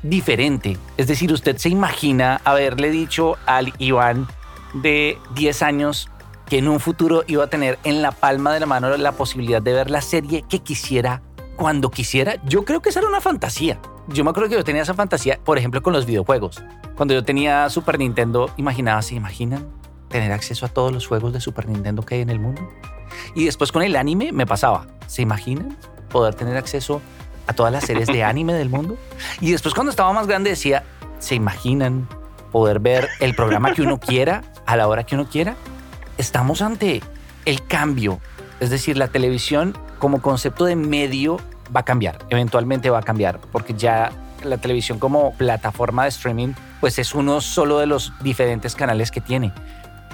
diferente. 0.03 0.77
Es 0.97 1.07
decir, 1.07 1.33
usted 1.33 1.57
se 1.57 1.69
imagina 1.69 2.41
haberle 2.43 2.91
dicho 2.91 3.37
al 3.47 3.73
Iván 3.79 4.27
de 4.75 5.17
10 5.33 5.61
años, 5.63 6.09
que 6.47 6.57
en 6.57 6.67
un 6.67 6.79
futuro 6.79 7.23
iba 7.27 7.43
a 7.43 7.47
tener 7.47 7.79
en 7.83 8.01
la 8.01 8.11
palma 8.11 8.53
de 8.53 8.59
la 8.59 8.65
mano 8.65 8.95
la 8.97 9.11
posibilidad 9.13 9.61
de 9.61 9.73
ver 9.73 9.89
la 9.89 10.01
serie 10.01 10.43
que 10.47 10.59
quisiera 10.59 11.21
cuando 11.55 11.89
quisiera. 11.89 12.35
Yo 12.45 12.65
creo 12.65 12.81
que 12.81 12.89
esa 12.89 12.99
era 12.99 13.09
una 13.09 13.21
fantasía. 13.21 13.79
Yo 14.07 14.23
me 14.23 14.29
acuerdo 14.29 14.49
que 14.49 14.55
yo 14.55 14.63
tenía 14.63 14.83
esa 14.83 14.93
fantasía, 14.93 15.39
por 15.43 15.57
ejemplo, 15.57 15.81
con 15.81 15.93
los 15.93 16.05
videojuegos. 16.05 16.61
Cuando 16.95 17.13
yo 17.13 17.23
tenía 17.23 17.69
Super 17.69 17.97
Nintendo, 17.97 18.51
imaginaba, 18.57 19.01
¿se 19.01 19.15
imaginan 19.15 19.67
tener 20.09 20.31
acceso 20.31 20.65
a 20.65 20.69
todos 20.69 20.93
los 20.93 21.07
juegos 21.07 21.33
de 21.33 21.41
Super 21.41 21.67
Nintendo 21.67 22.03
que 22.03 22.15
hay 22.15 22.21
en 22.21 22.29
el 22.29 22.39
mundo? 22.39 22.61
Y 23.33 23.45
después 23.45 23.71
con 23.71 23.81
el 23.81 23.95
anime 23.95 24.31
me 24.31 24.45
pasaba, 24.45 24.87
¿se 25.07 25.21
imaginan 25.21 25.77
poder 26.09 26.35
tener 26.35 26.57
acceso 26.57 27.01
a 27.47 27.53
todas 27.53 27.71
las 27.71 27.85
series 27.85 28.07
de 28.07 28.23
anime 28.23 28.53
del 28.53 28.69
mundo? 28.69 28.97
Y 29.41 29.51
después 29.51 29.73
cuando 29.73 29.89
estaba 29.89 30.13
más 30.13 30.27
grande 30.27 30.51
decía, 30.51 30.83
¿se 31.19 31.35
imaginan 31.35 32.07
poder 32.51 32.79
ver 32.79 33.09
el 33.19 33.35
programa 33.35 33.73
que 33.73 33.81
uno 33.81 33.99
quiera 33.99 34.43
a 34.65 34.77
la 34.77 34.87
hora 34.87 35.03
que 35.03 35.15
uno 35.15 35.27
quiera? 35.27 35.55
Estamos 36.17 36.61
ante 36.61 37.01
el 37.45 37.65
cambio. 37.67 38.19
Es 38.59 38.69
decir, 38.69 38.97
la 38.97 39.07
televisión 39.07 39.77
como 39.99 40.21
concepto 40.21 40.65
de 40.65 40.75
medio 40.75 41.37
va 41.75 41.81
a 41.81 41.85
cambiar, 41.85 42.19
eventualmente 42.29 42.89
va 42.89 42.99
a 42.99 43.03
cambiar, 43.03 43.39
porque 43.51 43.73
ya 43.73 44.11
la 44.43 44.57
televisión 44.57 44.99
como 44.99 45.33
plataforma 45.33 46.03
de 46.03 46.09
streaming, 46.09 46.53
pues 46.79 46.99
es 46.99 47.15
uno 47.15 47.41
solo 47.41 47.79
de 47.79 47.87
los 47.87 48.13
diferentes 48.21 48.75
canales 48.75 49.11
que 49.11 49.21
tiene. 49.21 49.51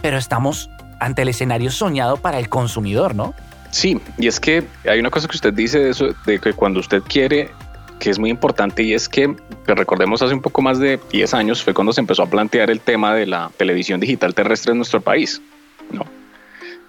Pero 0.01 0.17
estamos 0.17 0.69
ante 0.99 1.23
el 1.23 1.29
escenario 1.29 1.71
soñado 1.71 2.17
para 2.17 2.39
el 2.39 2.47
consumidor, 2.49 3.15
¿no? 3.15 3.33
Sí, 3.71 3.99
y 4.17 4.27
es 4.27 4.39
que 4.39 4.65
hay 4.89 4.99
una 4.99 5.09
cosa 5.09 5.27
que 5.27 5.35
usted 5.35 5.53
dice 5.53 5.79
de 5.79 5.89
eso, 5.89 6.09
de 6.25 6.39
que 6.39 6.53
cuando 6.53 6.79
usted 6.79 7.01
quiere, 7.03 7.51
que 7.99 8.09
es 8.09 8.19
muy 8.19 8.29
importante, 8.29 8.83
y 8.83 8.93
es 8.93 9.07
que, 9.07 9.35
que 9.65 9.75
recordemos 9.75 10.21
hace 10.21 10.33
un 10.33 10.41
poco 10.41 10.61
más 10.61 10.79
de 10.79 10.99
10 11.11 11.33
años 11.33 11.63
fue 11.63 11.73
cuando 11.73 11.93
se 11.93 12.01
empezó 12.01 12.23
a 12.23 12.29
plantear 12.29 12.69
el 12.69 12.81
tema 12.81 13.13
de 13.13 13.25
la 13.27 13.51
televisión 13.57 13.99
digital 13.99 14.33
terrestre 14.33 14.71
en 14.71 14.77
nuestro 14.77 15.01
país. 15.01 15.41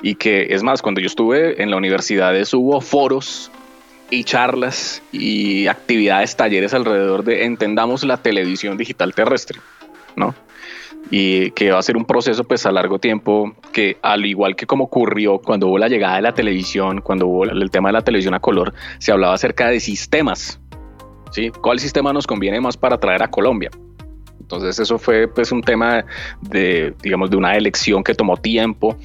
Y 0.02 0.16
que 0.16 0.48
es 0.50 0.62
más, 0.62 0.82
cuando 0.82 1.00
yo 1.00 1.06
estuve 1.06 1.62
en 1.62 1.70
la 1.70 1.76
universidad 1.76 2.34
hubo 2.54 2.80
foros 2.80 3.50
y 4.10 4.24
charlas 4.24 5.02
y 5.12 5.68
actividades, 5.68 6.36
talleres 6.36 6.74
alrededor 6.74 7.24
de 7.24 7.44
entendamos 7.44 8.04
la 8.04 8.18
televisión 8.18 8.76
digital 8.76 9.14
terrestre, 9.14 9.60
¿no? 10.16 10.34
Y 11.10 11.50
que 11.52 11.70
va 11.70 11.78
a 11.78 11.82
ser 11.82 11.96
un 11.96 12.04
proceso 12.04 12.44
pues 12.44 12.66
a 12.66 12.72
largo 12.72 12.98
tiempo 12.98 13.54
que 13.72 13.96
al 14.02 14.26
igual 14.26 14.54
que 14.54 14.66
como 14.66 14.84
ocurrió 14.84 15.38
cuando 15.38 15.68
hubo 15.68 15.78
la 15.78 15.88
llegada 15.88 16.16
de 16.16 16.22
la 16.22 16.34
televisión, 16.34 17.00
cuando 17.00 17.26
hubo 17.26 17.44
el 17.44 17.70
tema 17.70 17.88
de 17.88 17.94
la 17.94 18.02
televisión 18.02 18.34
a 18.34 18.40
color, 18.40 18.74
se 18.98 19.12
hablaba 19.12 19.34
acerca 19.34 19.68
de 19.68 19.80
sistemas, 19.80 20.60
¿sí? 21.30 21.50
¿Cuál 21.50 21.78
sistema 21.78 22.12
nos 22.12 22.26
conviene 22.26 22.60
más 22.60 22.76
para 22.76 22.98
traer 22.98 23.22
a 23.22 23.30
Colombia? 23.30 23.70
Entonces 24.40 24.78
eso 24.78 24.98
fue 24.98 25.28
pues 25.28 25.50
un 25.52 25.62
tema 25.62 26.04
de, 26.42 26.92
digamos, 27.02 27.30
de 27.30 27.36
una 27.38 27.56
elección 27.56 28.04
que 28.04 28.14
tomó 28.14 28.36
tiempo. 28.36 28.98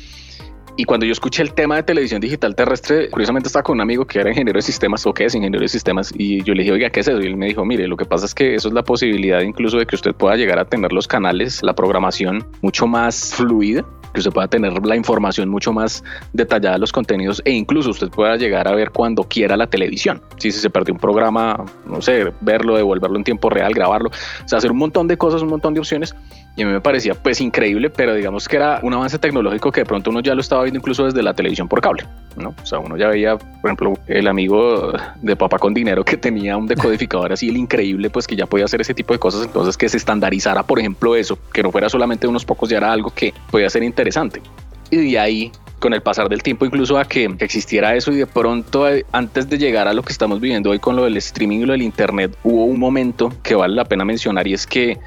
Y 0.80 0.86
cuando 0.86 1.08
yo 1.08 1.12
escuché 1.12 1.42
el 1.42 1.54
tema 1.54 1.76
de 1.76 1.82
televisión 1.82 2.22
digital 2.22 2.54
terrestre, 2.54 3.10
curiosamente 3.10 3.48
estaba 3.48 3.63
con 3.63 3.78
un 3.78 3.82
amigo 3.82 4.06
que 4.06 4.20
era 4.20 4.30
ingeniero 4.30 4.60
de 4.60 4.62
sistemas 4.62 5.08
o 5.08 5.13
que 5.13 5.26
es 5.26 5.34
ingeniero 5.34 5.63
de 5.63 5.68
sistemas 5.68 6.13
y 6.16 6.44
yo 6.44 6.54
le 6.54 6.62
dije, 6.62 6.72
oiga, 6.72 6.92
¿qué 6.92 7.00
es 7.00 7.08
eso? 7.08 7.20
Y 7.20 7.26
él 7.26 7.36
me 7.36 7.48
dijo, 7.48 7.66
mire, 7.66 7.88
lo 7.88 7.98
que 7.98 8.06
pasa 8.06 8.28
es 8.28 8.36
que 8.36 8.54
eso 8.54 8.68
es 8.68 8.76
la 8.76 8.84
posibilidad 8.84 9.42
incluso 9.42 9.80
de 9.80 9.88
que 9.88 9.96
usted 9.96 10.13
pueda 10.13 10.36
llegar 10.36 10.60
a 10.60 10.66
tener 10.66 10.94
los 10.94 11.08
canales, 11.08 11.63
la 11.63 11.74
programación 11.74 12.46
mucho 12.62 12.86
más 12.86 13.34
fluida 13.34 13.84
que 14.13 14.20
usted 14.20 14.32
pueda 14.32 14.48
tener 14.48 14.86
la 14.86 14.96
información 14.96 15.50
mucho 15.50 15.74
más 15.74 16.04
detallada 16.34 16.76
de 16.76 16.80
los 16.80 16.92
contenidos 16.92 17.42
e 17.46 17.52
incluso 17.52 17.90
usted 17.90 18.10
pueda 18.10 18.36
llegar 18.36 18.68
a 18.68 18.76
ver 18.76 18.92
cuando 18.92 19.24
quiera 19.24 19.58
la 19.58 19.68
televisión. 19.68 20.22
Si 20.38 20.52
se 20.52 20.70
perdió 20.70 20.94
un 20.94 21.00
programa, 21.00 21.66
no 21.86 22.02
sé, 22.02 22.32
verlo, 22.42 22.76
devolverlo 22.76 23.18
en 23.18 23.24
tiempo 23.24 23.50
real, 23.50 23.74
grabarlo, 23.74 24.10
o 24.10 24.48
sea, 24.48 24.60
hacer 24.60 24.72
un 24.72 24.78
montón 24.78 25.08
de 25.08 25.18
cosas, 25.18 25.42
un 25.42 25.50
montón 25.50 25.74
de 25.74 25.80
opciones. 25.80 26.16
Y 26.58 26.63
a 26.63 26.65
mí 26.65 26.74
me 26.74 26.82
parecía 26.82 27.13
pues 27.13 27.39
increíble, 27.39 27.91
pero 27.91 28.15
digamos 28.15 28.48
que 28.48 28.56
era 28.56 28.80
un 28.82 28.91
avance 28.91 29.20
tecnológico 29.20 29.72
que 29.72 29.82
de 29.82 29.86
pronto 29.86 30.10
uno 30.10 30.22
ya 30.22 30.34
lo 30.34 30.41
estaba 30.41 30.63
viendo 30.63 30.80
incluso 30.80 31.06
desde 31.06 31.22
la 31.22 31.36
televisión 31.36 31.67
por 31.67 31.82
cable, 31.82 32.06
¿no? 32.36 32.56
O 32.62 32.65
sea, 32.65 32.80
uno 32.80 32.98
ya 32.98 33.10
veía, 33.10 33.38
por 33.38 33.70
ejemplo, 33.70 33.93
el 34.08 34.28
amigo 34.28 34.91
de 35.22 35.36
papá 35.36 35.60
con 35.60 35.76
dinero 35.76 36.04
que 36.04 36.17
tenía 36.17 36.58
un 36.58 36.65
decodificador 36.65 37.32
así, 37.32 37.50
el 37.50 37.58
increíble, 37.58 38.10
pues 38.10 38.26
que 38.26 38.36
ya 38.36 38.48
podía 38.48 38.65
hacer 38.65 38.82
ese 38.82 38.96
tipo 38.96 39.13
de 39.13 39.20
cosas, 39.20 39.43
entonces 39.46 39.78
que 39.78 39.88
se 39.88 39.98
estandarizara, 39.98 40.63
por 40.63 40.80
ejemplo, 40.80 41.15
eso, 41.15 41.38
que 41.54 41.62
no 41.62 41.72
fuera 41.72 41.89
solamente 41.89 42.26
unos 42.26 42.43
pocos, 42.43 42.70
ya 42.70 42.78
era 42.78 42.91
algo 42.91 43.12
que 43.12 43.36
podía 43.52 43.70
ser 43.70 43.84
interesante. 43.84 44.41
Y 44.89 45.12
de 45.12 45.20
ahí 45.20 45.52
con 45.80 45.93
el 45.93 46.02
pasar 46.02 46.28
del 46.28 46.41
tiempo, 46.41 46.65
incluso 46.65 46.98
a 46.98 47.06
que 47.06 47.26
existiera 47.39 47.96
eso 47.96 48.12
y 48.12 48.15
de 48.15 48.26
pronto 48.26 48.89
eh, 48.89 49.06
antes 49.12 49.48
de 49.48 49.58
llegar 49.58 49.88
a 49.88 49.93
lo 49.93 50.02
que 50.02 50.12
estamos 50.12 50.39
viviendo 50.39 50.72
hoy 50.72 50.80
con 50.80 50.96
lo 50.96 51.04
del 51.04 51.17
streaming 51.17 51.60
y 51.60 51.65
lo 51.65 51.74
del 51.74 51.84
internet, 51.84 52.36
hubo 52.43 52.65
un 52.65 52.80
momento 52.80 53.32
que 53.43 53.56
vale 53.56 53.76
la 53.76 53.86
pena 53.86 54.04
mencionar 54.04 54.48
y 54.48 54.54
es 54.54 54.65
que 54.65 54.98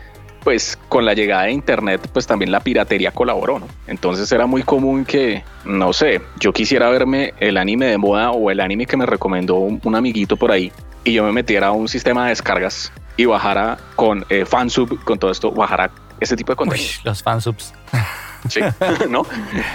pues 0.43 0.79
con 0.89 1.05
la 1.05 1.15
llegada 1.15 1.45
de 1.45 1.53
internet 1.53 2.09
pues 2.13 2.27
también 2.27 2.51
la 2.53 2.61
piratería 2.61 3.11
colaboró, 3.13 3.59
¿no? 3.59 3.69
Entonces 3.87 4.31
era 4.33 4.47
muy 4.47 4.63
común 4.63 5.05
que, 5.05 5.45
no 5.65 5.93
sé, 5.93 6.21
yo 6.39 6.53
quisiera 6.53 6.89
verme 6.91 7.35
el 7.39 7.57
anime 7.57 7.87
de 7.87 7.99
moda 7.99 8.31
o 8.31 8.51
el 8.51 8.61
anime 8.61 8.87
que 8.87 8.97
me 8.97 9.07
recomendó 9.07 9.57
un, 9.57 9.95
amiguito 9.95 10.37
por 10.37 10.53
ahí 10.53 10.73
y 11.05 11.13
yo 11.13 11.25
me 11.25 11.33
metiera 11.33 11.69
a 11.69 11.73
un 11.73 11.89
sistema 11.89 12.25
de 12.25 12.31
descargas 12.31 12.93
y 13.17 13.25
bajara 13.25 13.79
con 13.97 14.25
eh, 14.31 14.45
fansub, 14.45 15.03
con 15.05 15.19
todo 15.19 15.31
esto, 15.31 15.51
bajara 15.51 15.91
ese 16.21 16.37
tipo 16.37 16.53
de 16.53 16.57
contenido. 16.57 16.91
los 17.05 17.23
fansubs. 17.23 17.73
Sí, 18.49 18.61
¿no? 19.11 19.27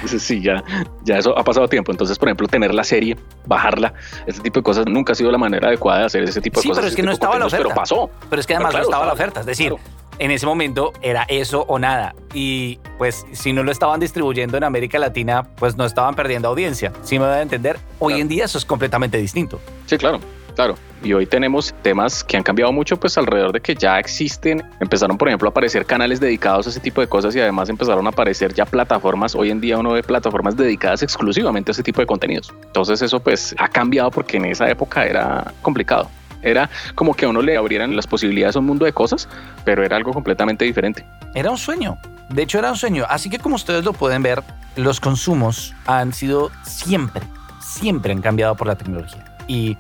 sí, 0.08 0.42
ya, 0.42 0.64
ya 1.04 1.18
eso 1.18 1.38
ha 1.38 1.44
pasado 1.44 1.68
tiempo. 1.68 1.92
Entonces, 1.92 2.18
por 2.18 2.28
ejemplo, 2.28 2.48
tener 2.48 2.74
la 2.74 2.84
serie, 2.84 3.18
bajarla, 3.46 3.94
ese 4.26 4.42
tipo 4.42 4.60
de 4.60 4.64
cosas 4.64 4.86
nunca 4.88 5.14
ha 5.14 5.16
sido 5.16 5.32
la 5.32 5.38
manera 5.38 5.68
adecuada 5.68 6.00
de 6.00 6.06
hacer 6.06 6.24
ese 6.24 6.42
tipo 6.42 6.60
de 6.60 6.64
sí, 6.64 6.70
cosas. 6.70 6.82
pero 6.82 6.90
es 6.90 6.96
que 6.96 7.04
no 7.04 7.12
estaba 7.12 7.38
la 7.38 7.46
oferta. 7.46 7.64
Pero 7.64 7.76
pasó. 7.76 8.10
Pero 8.30 8.40
es 8.40 8.48
que 8.48 8.56
además 8.56 8.74
no 8.74 8.82
estaba 8.82 9.06
la 9.06 9.14
oferta. 9.14 9.42
Es 9.42 9.46
decir, 9.46 9.76
en 10.20 10.32
ese 10.32 10.46
momento 10.46 10.94
era 11.02 11.24
eso 11.24 11.66
o 11.68 11.80
nada. 11.80 12.16
Y 12.34 12.80
pues 12.98 13.26
si 13.32 13.54
no 13.54 13.64
lo 13.64 13.72
estaban 13.72 14.00
distribuyendo 14.00 14.58
en 14.58 14.64
América 14.64 15.00
Latina, 15.00 15.44
pues 15.56 15.76
no 15.76 15.86
estaban 15.86 16.16
perdiendo 16.16 16.48
audiencia. 16.48 16.92
Si 17.04 17.20
me 17.20 17.26
voy 17.26 17.36
a 17.36 17.42
entender, 17.42 17.80
hoy 18.00 18.20
en 18.20 18.28
día 18.28 18.46
eso 18.46 18.58
es 18.58 18.66
completamente 18.66 19.18
distinto. 19.18 19.60
Sí, 19.86 19.98
claro. 19.98 20.20
Claro, 20.56 20.76
y 21.04 21.12
hoy 21.12 21.26
tenemos 21.26 21.76
temas 21.82 22.24
que 22.24 22.38
han 22.38 22.44
cambiado 22.44 22.72
mucho, 22.72 22.98
pues 22.98 23.18
alrededor 23.18 23.52
de 23.52 23.60
que 23.60 23.76
ya 23.76 24.00
existen, 24.00 24.64
empezaron 24.80 25.18
por 25.18 25.28
ejemplo 25.28 25.50
a 25.50 25.52
aparecer 25.52 25.86
canales 25.86 26.22
dedicados 26.22 26.66
a 26.66 26.70
ese 26.70 26.80
tipo 26.80 27.02
de 27.02 27.08
cosas 27.08 27.36
y 27.36 27.42
además 27.42 27.68
empezaron 27.68 28.06
a 28.06 28.10
aparecer 28.10 28.54
ya 28.54 28.66
plataformas, 28.66 29.36
hoy 29.36 29.52
en 29.52 29.60
día 29.60 29.78
uno 29.78 29.92
ve 29.92 30.02
plataformas 30.02 30.56
dedicadas 30.56 31.04
exclusivamente 31.04 31.72
a 31.72 31.74
ese 31.74 31.84
tipo 31.84 32.00
de 32.00 32.08
contenidos. 32.08 32.54
Entonces 32.68 33.02
eso 33.02 33.20
pues 33.20 33.54
ha 33.60 33.68
cambiado 33.68 34.12
porque 34.12 34.38
en 34.38 34.46
esa 34.46 34.70
época 34.70 35.06
era 35.06 35.54
complicado. 35.62 36.10
Era 36.42 36.70
como 36.96 37.14
que 37.14 37.26
a 37.26 37.30
uno 37.30 37.42
le 37.42 37.58
abrieran 37.58 37.96
las 37.96 38.08
posibilidades 38.08 38.56
a 38.56 38.60
un 38.60 38.66
mundo 38.66 38.86
de 38.86 38.94
cosas, 38.94 39.28
pero 39.64 39.84
era 39.84 39.96
algo 39.96 40.14
completamente 40.14 40.66
diferente. 40.66 41.06
Era 41.34 41.52
un 41.52 41.58
sueño. 41.58 41.98
De 42.30 42.44
hecho, 42.44 42.60
era 42.60 42.72
un 42.72 42.78
sueño. 42.78 43.06
Así 43.10 43.30
que 43.30 43.40
como 43.40 43.56
ustedes 43.56 43.84
lo 43.84 43.94
pueden 43.94 44.24
ver, 44.24 44.44
los 44.76 45.00
consumos 45.00 45.74
han 45.86 46.14
sido 46.14 46.52
siempre, 46.64 47.22
siempre 47.62 48.12
han 48.12 48.22
cambiado 48.22 48.56
por 48.56 48.68
la 48.68 48.76
tecnología. 48.76 49.24
Y 49.48 49.78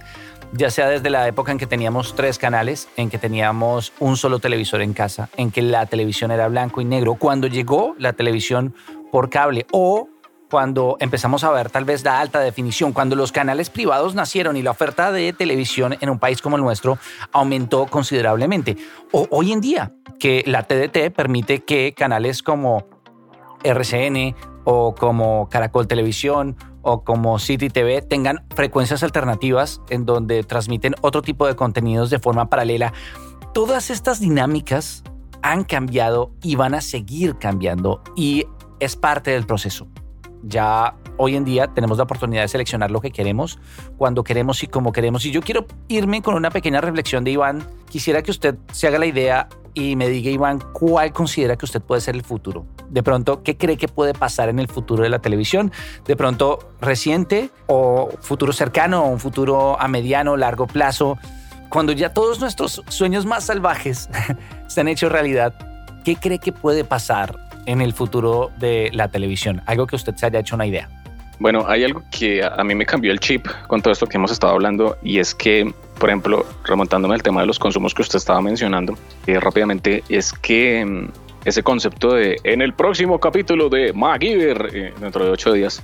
ya 0.54 0.70
sea 0.70 0.88
desde 0.88 1.10
la 1.10 1.28
época 1.28 1.52
en 1.52 1.58
que 1.58 1.68
teníamos 1.68 2.16
tres 2.16 2.38
canales, 2.38 2.88
en 2.98 3.10
que 3.10 3.18
teníamos 3.18 3.94
un 4.00 4.16
solo 4.16 4.40
televisor 4.40 4.82
en 4.82 4.94
casa, 4.94 5.30
en 5.38 5.52
que 5.52 5.62
la 5.62 5.86
televisión 5.86 6.32
era 6.32 6.48
blanco 6.48 6.82
y 6.82 6.86
negro, 6.86 7.16
cuando 7.16 7.48
llegó 7.48 7.96
la 7.98 8.14
televisión 8.14 8.74
por 9.12 9.30
cable 9.30 9.66
o 9.72 10.10
cuando 10.56 10.96
empezamos 11.02 11.44
a 11.44 11.52
ver 11.52 11.70
tal 11.70 11.84
vez 11.84 12.06
la 12.06 12.22
alta 12.22 12.40
definición, 12.40 12.94
cuando 12.94 13.18
los 13.18 13.34
canales 13.34 13.70
privados 13.70 14.16
nacieron 14.16 14.56
y 14.56 14.62
la 14.62 14.72
oferta 14.72 15.12
de 15.12 15.34
televisión 15.34 15.98
en 16.00 16.10
un 16.10 16.18
país 16.18 16.42
como 16.42 16.56
el 16.56 16.62
nuestro 16.62 16.98
aumentó 17.34 17.88
considerablemente. 17.88 18.78
O 19.12 19.28
hoy 19.32 19.52
en 19.52 19.60
día, 19.60 19.92
que 20.18 20.46
la 20.48 20.64
TDT 20.64 21.14
permite 21.14 21.66
que 21.66 21.94
canales 21.94 22.42
como 22.42 22.88
RCN 23.66 24.34
o 24.64 24.96
como 24.96 25.50
Caracol 25.50 25.88
Televisión 25.88 26.56
o 26.84 27.04
como 27.04 27.38
City 27.38 27.68
TV 27.68 28.02
tengan 28.02 28.46
frecuencias 28.56 29.04
alternativas 29.04 29.82
en 29.90 30.06
donde 30.06 30.42
transmiten 30.46 30.96
otro 31.02 31.22
tipo 31.22 31.48
de 31.48 31.58
contenidos 31.58 32.10
de 32.10 32.20
forma 32.20 32.50
paralela. 32.50 32.94
Todas 33.54 33.90
estas 33.90 34.22
dinámicas 34.22 35.04
han 35.42 35.66
cambiado 35.66 36.32
y 36.42 36.56
van 36.56 36.76
a 36.76 36.80
seguir 36.80 37.38
cambiando 37.40 38.02
y 38.16 38.46
es 38.80 38.96
parte 38.96 39.32
del 39.32 39.46
proceso. 39.46 39.90
Ya 40.48 40.94
hoy 41.18 41.36
en 41.36 41.44
día 41.44 41.68
tenemos 41.68 41.98
la 41.98 42.04
oportunidad 42.04 42.44
de 42.44 42.48
seleccionar 42.48 42.92
lo 42.92 43.02
que 43.02 43.10
queremos, 43.10 43.58
cuando 43.98 44.24
queremos 44.24 44.62
y 44.62 44.68
como 44.68 44.92
queremos. 44.92 45.26
Y 45.26 45.32
yo 45.32 45.42
quiero 45.42 45.66
irme 45.88 46.22
con 46.22 46.36
una 46.36 46.52
pequeña 46.52 46.82
reflexión 46.82 47.24
de 47.24 47.32
Iván. 47.32 47.68
Quisiera 47.90 48.22
que 48.22 48.30
usted 48.30 48.56
se 48.72 48.88
haga 48.88 49.00
la 49.00 49.08
idea 49.08 49.48
y 49.74 49.96
me 49.96 50.08
diga, 50.08 50.30
Iván, 50.30 50.62
¿cuál 50.72 51.12
considera 51.14 51.56
que 51.56 51.66
usted 51.66 51.82
puede 51.82 52.00
ser 52.00 52.16
el 52.16 52.24
futuro? 52.24 52.68
De 52.90 53.02
pronto, 53.02 53.42
¿qué 53.42 53.58
cree 53.58 53.76
que 53.78 53.88
puede 53.88 54.14
pasar 54.14 54.50
en 54.50 54.60
el 54.60 54.68
futuro 54.68 55.02
de 55.02 55.10
la 55.10 55.20
televisión? 55.20 55.72
De 56.06 56.16
pronto, 56.16 56.60
reciente 56.80 57.50
o 57.66 58.10
futuro 58.22 58.54
cercano 58.54 59.04
o 59.04 59.08
un 59.08 59.20
futuro 59.20 59.80
a 59.82 59.88
mediano, 59.88 60.38
largo 60.38 60.68
plazo. 60.68 61.18
Cuando 61.70 61.92
ya 61.92 62.14
todos 62.14 62.40
nuestros 62.40 62.84
sueños 62.88 63.26
más 63.26 63.46
salvajes 63.46 64.10
se 64.68 64.82
han 64.82 64.88
hecho 64.88 65.10
realidad, 65.10 65.56
¿qué 66.04 66.16
cree 66.16 66.38
que 66.38 66.52
puede 66.52 66.84
pasar 66.84 67.45
en 67.66 67.82
el 67.82 67.94
futuro 67.94 68.52
de 68.58 68.90
la 68.94 69.10
televisión? 69.10 69.62
Algo 69.66 69.88
que 69.88 69.96
usted 69.96 70.16
se 70.16 70.26
haya 70.26 70.40
hecho 70.40 70.56
una 70.56 70.66
idea. 70.66 70.90
Bueno, 71.40 71.66
hay 71.68 71.84
algo 71.84 72.02
que 72.12 72.44
a 72.44 72.64
mí 72.64 72.76
me 72.76 72.86
cambió 72.86 73.12
el 73.12 73.20
chip 73.20 73.48
con 73.68 73.82
todo 73.82 73.92
esto 73.92 74.08
que 74.08 74.18
hemos 74.18 74.32
estado 74.32 74.54
hablando 74.54 74.98
y 75.04 75.20
es 75.20 75.36
que, 75.36 75.74
por 76.00 76.10
ejemplo, 76.10 76.46
remontándome 76.64 77.14
al 77.14 77.24
tema 77.24 77.42
de 77.42 77.48
los 77.48 77.60
consumos 77.60 77.94
que 77.94 78.02
usted 78.02 78.18
estaba 78.18 78.42
mencionando 78.42 78.98
eh, 79.28 79.40
rápidamente, 79.40 80.04
es 80.08 80.32
que 80.32 80.86
mm, 80.86 81.08
ese 81.44 81.62
concepto 81.62 82.14
de 82.14 82.38
en 82.44 82.62
el 82.62 82.74
próximo 82.74 83.20
capítulo 83.20 83.68
de 83.68 83.92
MacGyver, 83.92 84.70
eh, 84.74 84.94
dentro 85.00 85.26
de 85.26 85.32
ocho 85.32 85.52
días, 85.52 85.84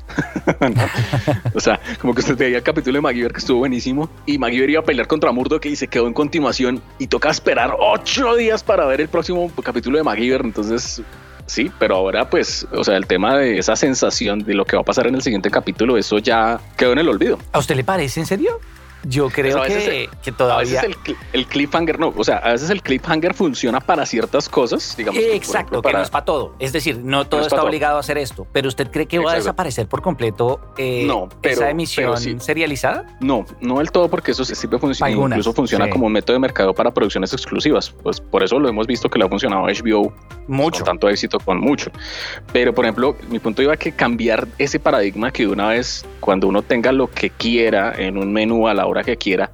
o 1.54 1.60
sea, 1.60 1.80
como 2.00 2.16
que 2.16 2.22
usted 2.22 2.38
veía 2.38 2.58
el 2.58 2.64
capítulo 2.64 2.96
de 2.96 3.02
MacGyver 3.02 3.34
que 3.34 3.40
estuvo 3.40 3.60
buenísimo 3.60 4.10
y 4.26 4.38
MacGyver 4.38 4.70
iba 4.70 4.80
a 4.80 4.86
pelear 4.86 5.08
contra 5.08 5.34
Murdoch 5.34 5.66
y 5.66 5.76
se 5.76 5.88
quedó 5.88 6.08
en 6.08 6.14
continuación 6.14 6.82
y 6.98 7.08
toca 7.08 7.30
esperar 7.30 7.76
ocho 7.78 8.36
días 8.36 8.64
para 8.64 8.86
ver 8.86 9.02
el 9.02 9.10
próximo 9.10 9.52
capítulo 9.64 9.98
de 9.98 10.04
MacGyver, 10.04 10.42
entonces 10.42 11.04
Sí, 11.52 11.70
pero 11.80 11.98
ahora 11.98 12.30
pues, 12.30 12.66
o 12.72 12.82
sea, 12.82 12.96
el 12.96 13.08
tema 13.08 13.38
de 13.38 13.58
esa 13.58 13.76
sensación 13.76 14.40
de 14.40 14.54
lo 14.54 14.64
que 14.64 14.78
va 14.78 14.84
a 14.84 14.86
pasar 14.86 15.08
en 15.08 15.16
el 15.16 15.22
siguiente 15.22 15.52
capítulo, 15.52 15.98
eso 15.98 16.18
ya 16.18 16.62
quedó 16.78 16.94
en 16.94 17.00
el 17.00 17.10
olvido. 17.10 17.40
¿A 17.52 17.60
usted 17.60 17.76
le 17.76 17.84
parece 17.84 18.22
en 18.22 18.26
serio? 18.26 18.62
Yo 19.04 19.30
creo 19.30 19.62
que, 19.64 20.10
que, 20.24 20.32
todavía. 20.32 20.80
A 20.80 20.84
veces 20.84 20.98
el, 21.34 21.46
cliffhanger 21.48 22.00
no, 22.00 22.14
o 22.16 22.24
sea, 22.24 22.38
a 22.38 22.52
veces 22.52 22.70
el 22.70 22.82
cliffhanger 22.82 23.34
funciona 23.34 23.80
para 23.80 24.06
ciertas 24.06 24.48
cosas, 24.48 24.96
digamos. 24.96 25.22
Exacto, 25.22 25.82
que 25.82 25.94
no 25.94 26.02
es 26.02 26.10
para 26.10 26.26
todo. 26.26 26.56
Es 26.60 26.74
decir, 26.74 27.00
no 27.04 27.26
todo 27.26 27.42
está 27.42 27.64
obligado 27.64 27.98
a 27.98 28.00
hacer 28.02 28.18
esto. 28.18 28.48
Pero 28.52 28.68
usted 28.68 28.90
cree 28.92 29.08
que 29.08 29.20
va 29.20 29.34
a 29.34 29.36
desaparecer 29.36 29.88
por 29.88 30.02
completo 30.02 30.60
eh, 30.78 31.12
esa 31.42 31.70
emisión 31.70 32.18
serializada? 32.40 33.06
No, 33.20 33.46
no 33.60 33.80
del 33.80 33.92
todo, 33.92 34.10
porque 34.10 34.32
eso 34.32 34.46
sirve 34.46 34.80
funciona, 34.80 35.12
incluso 35.12 35.54
funciona 35.54 35.90
como 35.90 36.08
un 36.08 36.14
método 36.14 36.36
de 36.36 36.40
mercado 36.40 36.74
para 36.74 36.92
producciones 36.92 37.34
exclusivas. 37.34 37.90
Pues 37.90 38.20
por 38.20 38.44
eso 38.44 38.60
lo 38.60 38.70
hemos 38.70 38.88
visto 38.88 39.10
que 39.10 39.20
le 39.20 39.26
ha 39.26 39.30
funcionado 39.30 39.66
HBO 39.66 40.14
mucho. 40.48 40.80
Con 40.80 40.86
tanto 40.86 41.10
éxito, 41.10 41.40
con 41.40 41.60
mucho. 41.60 41.92
Pero, 42.52 42.74
por 42.74 42.86
ejemplo, 42.86 43.16
mi 43.30 43.40
punto 43.40 43.62
iba 43.62 43.74
a 43.74 43.78
que 43.78 43.92
cambiar 43.92 44.48
ese 44.58 44.80
paradigma 44.80 45.32
que 45.32 45.44
de 45.44 45.50
una 45.50 45.70
vez, 45.70 46.06
cuando 46.20 46.48
uno 46.48 46.62
tenga 46.62 46.92
lo 46.92 47.08
que 47.08 47.30
quiera 47.30 47.94
en 47.98 48.18
un 48.18 48.32
menú 48.34 48.68
a 48.68 48.74
la 48.74 48.86
hora 48.92 49.04
que 49.04 49.18
quiera, 49.18 49.52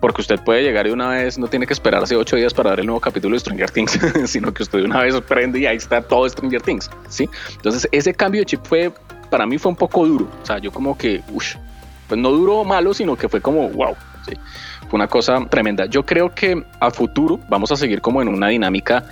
porque 0.00 0.20
usted 0.20 0.40
puede 0.40 0.62
llegar 0.62 0.86
de 0.86 0.92
una 0.92 1.10
vez, 1.10 1.38
no 1.38 1.48
tiene 1.48 1.66
que 1.66 1.72
esperarse 1.72 2.16
ocho 2.16 2.36
días 2.36 2.54
para 2.54 2.70
ver 2.70 2.80
el 2.80 2.86
nuevo 2.86 3.00
capítulo 3.00 3.34
de 3.34 3.40
Stranger 3.40 3.70
Things, 3.70 3.98
sino 4.26 4.52
que 4.52 4.62
usted 4.62 4.78
de 4.78 4.84
una 4.84 5.02
vez 5.02 5.20
prende 5.22 5.60
y 5.60 5.66
ahí 5.66 5.76
está 5.76 6.02
todo 6.02 6.28
Stranger 6.28 6.62
Things, 6.62 6.90
¿sí? 7.08 7.28
Entonces 7.56 7.88
ese 7.92 8.14
cambio 8.14 8.42
de 8.42 8.46
chip 8.46 8.60
fue, 8.64 8.92
para 9.30 9.46
mí 9.46 9.58
fue 9.58 9.70
un 9.70 9.76
poco 9.76 10.06
duro, 10.06 10.28
o 10.42 10.46
sea, 10.46 10.58
yo 10.58 10.72
como 10.72 10.96
que, 10.96 11.22
pues 11.32 12.20
no 12.20 12.30
duró 12.30 12.64
malo, 12.64 12.94
sino 12.94 13.16
que 13.16 13.28
fue 13.28 13.40
como, 13.40 13.68
wow, 13.70 13.94
¿sí? 14.26 14.34
Fue 14.88 14.96
una 14.96 15.06
cosa 15.06 15.44
tremenda. 15.50 15.84
Yo 15.84 16.06
creo 16.06 16.34
que 16.34 16.64
a 16.80 16.90
futuro 16.90 17.38
vamos 17.50 17.70
a 17.72 17.76
seguir 17.76 18.00
como 18.00 18.22
en 18.22 18.28
una 18.28 18.48
dinámica, 18.48 19.04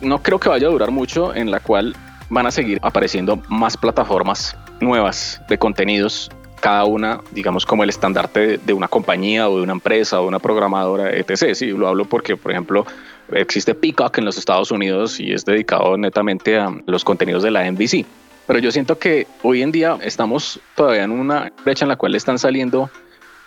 no 0.00 0.22
creo 0.22 0.38
que 0.38 0.48
vaya 0.48 0.68
a 0.68 0.70
durar 0.70 0.92
mucho, 0.92 1.34
en 1.34 1.50
la 1.50 1.58
cual 1.58 1.96
van 2.30 2.46
a 2.46 2.50
seguir 2.50 2.78
apareciendo 2.82 3.42
más 3.48 3.76
plataformas 3.76 4.56
nuevas 4.80 5.40
de 5.48 5.58
contenidos 5.58 6.30
cada 6.58 6.84
una, 6.84 7.20
digamos, 7.30 7.64
como 7.64 7.84
el 7.84 7.90
estandarte 7.90 8.58
de, 8.58 8.72
una 8.72 8.88
compañía 8.88 9.48
o 9.48 9.56
de 9.56 9.62
una 9.62 9.72
empresa 9.72 10.18
o 10.20 10.22
de 10.22 10.28
una 10.28 10.38
programadora, 10.38 11.10
etc. 11.10 11.54
Sí, 11.54 11.66
lo 11.66 11.88
hablo 11.88 12.04
porque, 12.04 12.36
por 12.36 12.52
ejemplo, 12.52 12.86
existe 13.32 13.74
Peacock 13.74 14.18
en 14.18 14.24
los 14.24 14.38
Estados 14.38 14.70
Unidos 14.70 15.20
y 15.20 15.32
es 15.32 15.44
dedicado 15.44 15.96
netamente 15.96 16.58
a 16.58 16.70
los 16.86 17.04
contenidos 17.04 17.42
de 17.42 17.50
la 17.50 17.70
NBC. 17.70 18.04
Pero 18.46 18.58
yo 18.60 18.70
siento 18.70 18.98
que 18.98 19.26
hoy 19.42 19.62
en 19.62 19.72
día 19.72 19.98
estamos 20.02 20.60
todavía 20.74 21.04
en 21.04 21.10
una 21.10 21.52
brecha 21.64 21.84
en 21.84 21.90
la 21.90 21.96
cual 21.96 22.14
están 22.14 22.38
saliendo 22.38 22.90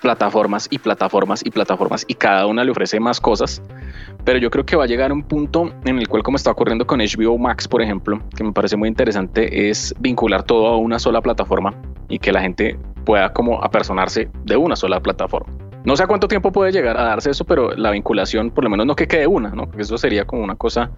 plataformas 0.01 0.67
y 0.69 0.79
plataformas 0.79 1.45
y 1.45 1.51
plataformas 1.51 2.03
y 2.07 2.15
cada 2.15 2.47
una 2.47 2.63
le 2.63 2.71
ofrece 2.71 2.99
más 2.99 3.21
cosas. 3.21 3.61
Pero 4.25 4.39
yo 4.39 4.49
creo 4.49 4.65
que 4.65 4.75
va 4.75 4.83
a 4.83 4.87
llegar 4.87 5.11
un 5.11 5.23
punto 5.23 5.71
en 5.85 5.97
el 5.97 6.07
cual, 6.07 6.23
como 6.23 6.37
está 6.37 6.51
ocurriendo 6.51 6.85
con 6.85 6.99
HBO 6.99 7.37
Max, 7.37 7.67
por 7.67 7.81
ejemplo, 7.81 8.19
que 8.35 8.43
me 8.43 8.51
parece 8.51 8.75
muy 8.75 8.89
interesante, 8.89 9.69
es 9.69 9.95
vincular 9.99 10.43
todo 10.43 10.67
a 10.67 10.77
una 10.77 10.99
sola 10.99 11.21
plataforma 11.21 11.73
y 12.09 12.19
que 12.19 12.31
la 12.31 12.41
gente 12.41 12.77
pueda 13.05 13.33
como 13.33 13.63
apersonarse 13.63 14.29
de 14.45 14.57
una 14.57 14.75
sola 14.75 14.99
plataforma. 14.99 15.53
No 15.83 15.95
sé 15.95 16.03
a 16.03 16.07
cuánto 16.07 16.27
tiempo 16.27 16.51
puede 16.51 16.71
llegar 16.71 16.95
a 16.97 17.05
darse 17.05 17.31
eso, 17.31 17.43
pero 17.43 17.71
la 17.71 17.89
vinculación, 17.89 18.51
por 18.51 18.63
lo 18.63 18.69
menos 18.69 18.85
no 18.85 18.95
que 18.95 19.07
quede 19.07 19.25
una, 19.25 19.49
¿no? 19.49 19.65
Porque 19.65 19.81
eso 19.81 19.97
sería 19.97 20.25
como 20.25 20.43
una 20.43 20.55
cosa, 20.55 20.91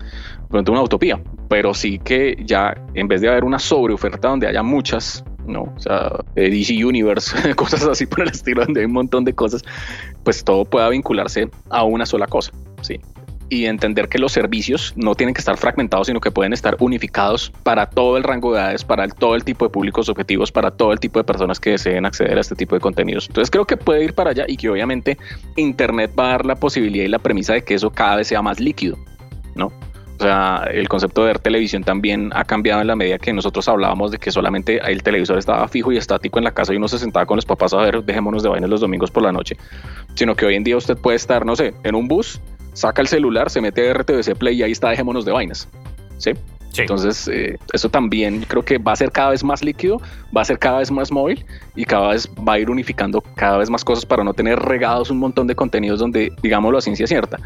pronto 0.50 0.74
una 0.74 0.82
utopía, 0.82 1.22
pero 1.48 1.74
sí 1.74 2.00
que 2.00 2.36
ya 2.46 2.76
en 2.94 3.08
vez 3.08 3.22
de 3.22 3.30
haber 3.30 3.46
una 3.46 3.60
sobreoferta 3.60 4.28
donde 4.28 4.48
haya 4.48 4.62
muchas, 4.62 5.24
¿no? 5.48 5.74
O 5.76 5.80
sea, 5.80 6.12
DC 6.36 6.86
Universe, 6.86 7.56
cosas 7.56 7.86
así 7.88 8.06
por 8.06 8.22
el 8.22 8.30
estilo, 8.30 8.66
donde 8.66 8.82
hay 8.82 8.86
un 8.86 8.94
montón 8.94 9.24
de 9.24 9.34
cosas, 9.34 9.64
pues 10.24 10.44
todo 10.44 10.66
pueda 10.66 10.90
vincularse 10.90 11.50
a 11.70 11.86
una 11.86 12.06
sola 12.06 12.28
cosa, 12.28 12.52
¿sí? 12.82 13.00
Y 13.54 13.68
entender 13.68 14.10
que 14.10 14.18
los 14.18 14.32
servicios 14.32 14.94
no 14.96 15.14
tienen 15.16 15.36
que 15.36 15.40
estar 15.40 15.58
fragmentados, 15.58 16.08
sino 16.08 16.20
que 16.20 16.32
pueden 16.32 16.54
estar 16.54 16.76
unificados 16.80 17.52
para 17.64 17.86
todo 17.86 18.18
el 18.18 18.24
rango 18.24 18.54
de 18.54 18.60
edades, 18.60 18.84
para 18.84 19.08
todo 19.08 19.36
el 19.36 19.44
tipo 19.44 19.66
de 19.66 19.70
públicos 19.70 20.10
objetivos, 20.10 20.52
para 20.52 20.72
todo 20.72 20.92
el 20.92 21.00
tipo 21.00 21.20
de 21.20 21.24
personas 21.24 21.60
que 21.60 21.72
deseen 21.72 22.06
acceder 22.06 22.38
a 22.38 22.42
este 22.42 22.56
tipo 22.56 22.76
de 22.76 22.82
contenidos. 22.82 23.28
Entonces 23.28 23.52
creo 23.52 23.66
que 23.66 23.78
puede 23.78 24.04
ir 24.04 24.14
para 24.14 24.32
allá 24.32 24.46
y 24.48 24.58
que 24.58 24.70
obviamente 24.70 25.18
Internet 25.56 26.12
va 26.18 26.26
a 26.26 26.30
dar 26.30 26.46
la 26.46 26.56
posibilidad 26.56 27.06
y 27.06 27.10
la 27.10 27.20
premisa 27.20 27.54
de 27.54 27.64
que 27.64 27.76
eso 27.76 27.92
cada 27.92 28.18
vez 28.18 28.28
sea 28.28 28.42
más 28.42 28.60
líquido, 28.60 28.98
¿no? 29.56 29.72
O 30.20 30.24
sea, 30.24 30.68
el 30.72 30.88
concepto 30.88 31.22
de 31.22 31.28
ver 31.28 31.40
televisión 31.40 31.84
también 31.84 32.32
ha 32.34 32.46
cambiado 32.46 32.82
en 32.82 32.88
la 32.88 32.96
medida 32.96 33.18
que 33.18 33.34
nosotros 33.34 33.68
hablábamos 33.68 34.12
de 34.12 34.20
que 34.20 34.32
solamente 34.32 34.80
el 34.90 35.04
televisor 35.04 35.38
estaba 35.38 35.68
fijo 35.68 35.92
y 35.92 35.98
estático 35.98 36.38
en 36.38 36.46
la 36.46 36.52
casa 36.52 36.74
y 36.74 36.78
uno 36.78 36.88
se 36.88 37.00
sentaba 37.00 37.26
con 37.26 37.36
los 37.36 37.46
papás 37.46 37.74
a 37.74 37.78
ver, 37.78 38.04
dejémonos 38.04 38.42
de 38.42 38.50
vainas 38.50 38.70
los 38.70 38.82
domingos 38.82 39.12
por 39.12 39.24
la 39.24 39.32
noche, 39.32 39.58
sino 40.16 40.36
que 40.36 40.46
hoy 40.46 40.56
en 40.56 40.64
día 40.64 40.78
usted 40.78 40.98
puede 40.98 41.18
estar, 41.18 41.46
no 41.46 41.56
sé, 41.56 41.74
en 41.84 41.96
un 41.96 42.08
bus 42.08 42.40
saca 42.74 43.02
el 43.02 43.08
celular, 43.08 43.50
se 43.50 43.62
mete 43.62 43.90
a 43.90 43.94
RTVC 43.94 44.36
Play 44.36 44.58
y 44.58 44.64
ahí 44.64 44.72
está, 44.72 44.90
dejémonos 44.90 45.26
de 45.26 45.32
vainas. 45.32 45.68
¿Sí? 46.18 46.32
Entonces, 46.82 47.28
eh, 47.28 47.58
eso 47.72 47.90
también 47.90 48.46
creo 48.48 48.64
que 48.64 48.78
va 48.78 48.94
a 48.94 48.96
ser 48.96 49.12
cada 49.12 49.30
vez 49.30 49.44
más 49.44 49.64
líquido, 49.64 50.02
va 50.36 50.42
a 50.42 50.46
ser 50.46 50.58
cada 50.58 50.80
vez 50.80 50.92
más 50.92 51.12
móvil 51.12 51.46
y 51.76 51.86
cada 51.86 52.10
vez 52.10 52.28
va 52.48 52.54
a 52.54 52.60
ir 52.60 52.70
unificando 52.70 53.22
cada 53.36 53.58
vez 53.58 53.70
más 53.70 53.84
cosas 53.84 54.06
para 54.06 54.24
no 54.24 54.34
tener 54.34 54.60
regados 54.60 55.12
un 55.12 55.20
montón 55.20 55.46
de 55.48 55.56
contenidos 55.56 56.00
donde, 56.00 56.32
digámoslo 56.42 56.80
a 56.80 56.82
ciencia 56.82 57.06
cierta, 57.06 57.38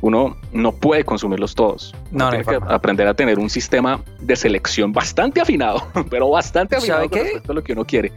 uno 0.00 0.36
no 0.52 0.72
puede 0.72 1.04
consumirlos 1.04 1.54
todos. 1.54 1.94
No, 2.12 2.30
tiene 2.30 2.44
que 2.44 2.58
aprender 2.68 3.08
a 3.08 3.14
tener 3.14 3.38
un 3.38 3.50
sistema 3.50 4.00
de 4.20 4.36
selección 4.36 4.92
bastante 4.92 5.40
afinado, 5.40 5.82
pero 6.10 6.30
bastante 6.30 6.76
afinado 6.76 7.08
con 7.08 7.18
respecto 7.18 7.52
a 7.52 7.54
lo 7.54 7.64
que 7.64 7.72
uno 7.72 7.84
quiere. 7.84 8.12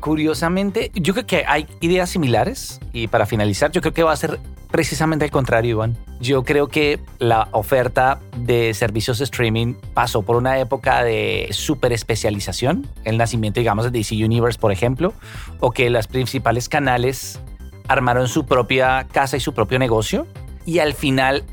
Curiosamente, 0.00 0.90
yo 0.94 1.14
creo 1.14 1.26
que 1.26 1.44
hay 1.46 1.66
ideas 1.80 2.10
similares 2.10 2.80
y 2.92 3.08
para 3.08 3.26
finalizar, 3.26 3.72
yo 3.72 3.80
creo 3.80 3.94
que 3.94 4.02
va 4.02 4.12
a 4.12 4.16
ser 4.16 4.38
precisamente 4.74 5.24
al 5.24 5.30
contrario, 5.30 5.70
Iván. 5.70 5.96
Yo 6.18 6.42
creo 6.42 6.66
que 6.66 6.98
la 7.20 7.46
oferta 7.52 8.18
de 8.36 8.74
servicios 8.74 9.18
de 9.18 9.24
streaming 9.24 9.74
pasó 9.94 10.22
por 10.22 10.34
una 10.34 10.58
época 10.58 11.04
de 11.04 11.46
super 11.52 11.92
especialización, 11.92 12.84
el 13.04 13.16
nacimiento, 13.16 13.60
digamos, 13.60 13.84
de 13.84 13.92
DC 13.92 14.16
Universe, 14.16 14.58
por 14.58 14.72
ejemplo, 14.72 15.14
o 15.60 15.70
que 15.70 15.88
las 15.90 16.08
principales 16.08 16.68
canales 16.68 17.38
armaron 17.86 18.26
su 18.26 18.46
propia 18.46 19.06
casa 19.12 19.36
y 19.36 19.40
su 19.40 19.54
propio 19.54 19.78
negocio 19.78 20.26
y 20.66 20.80
al 20.80 20.94
final 20.94 21.44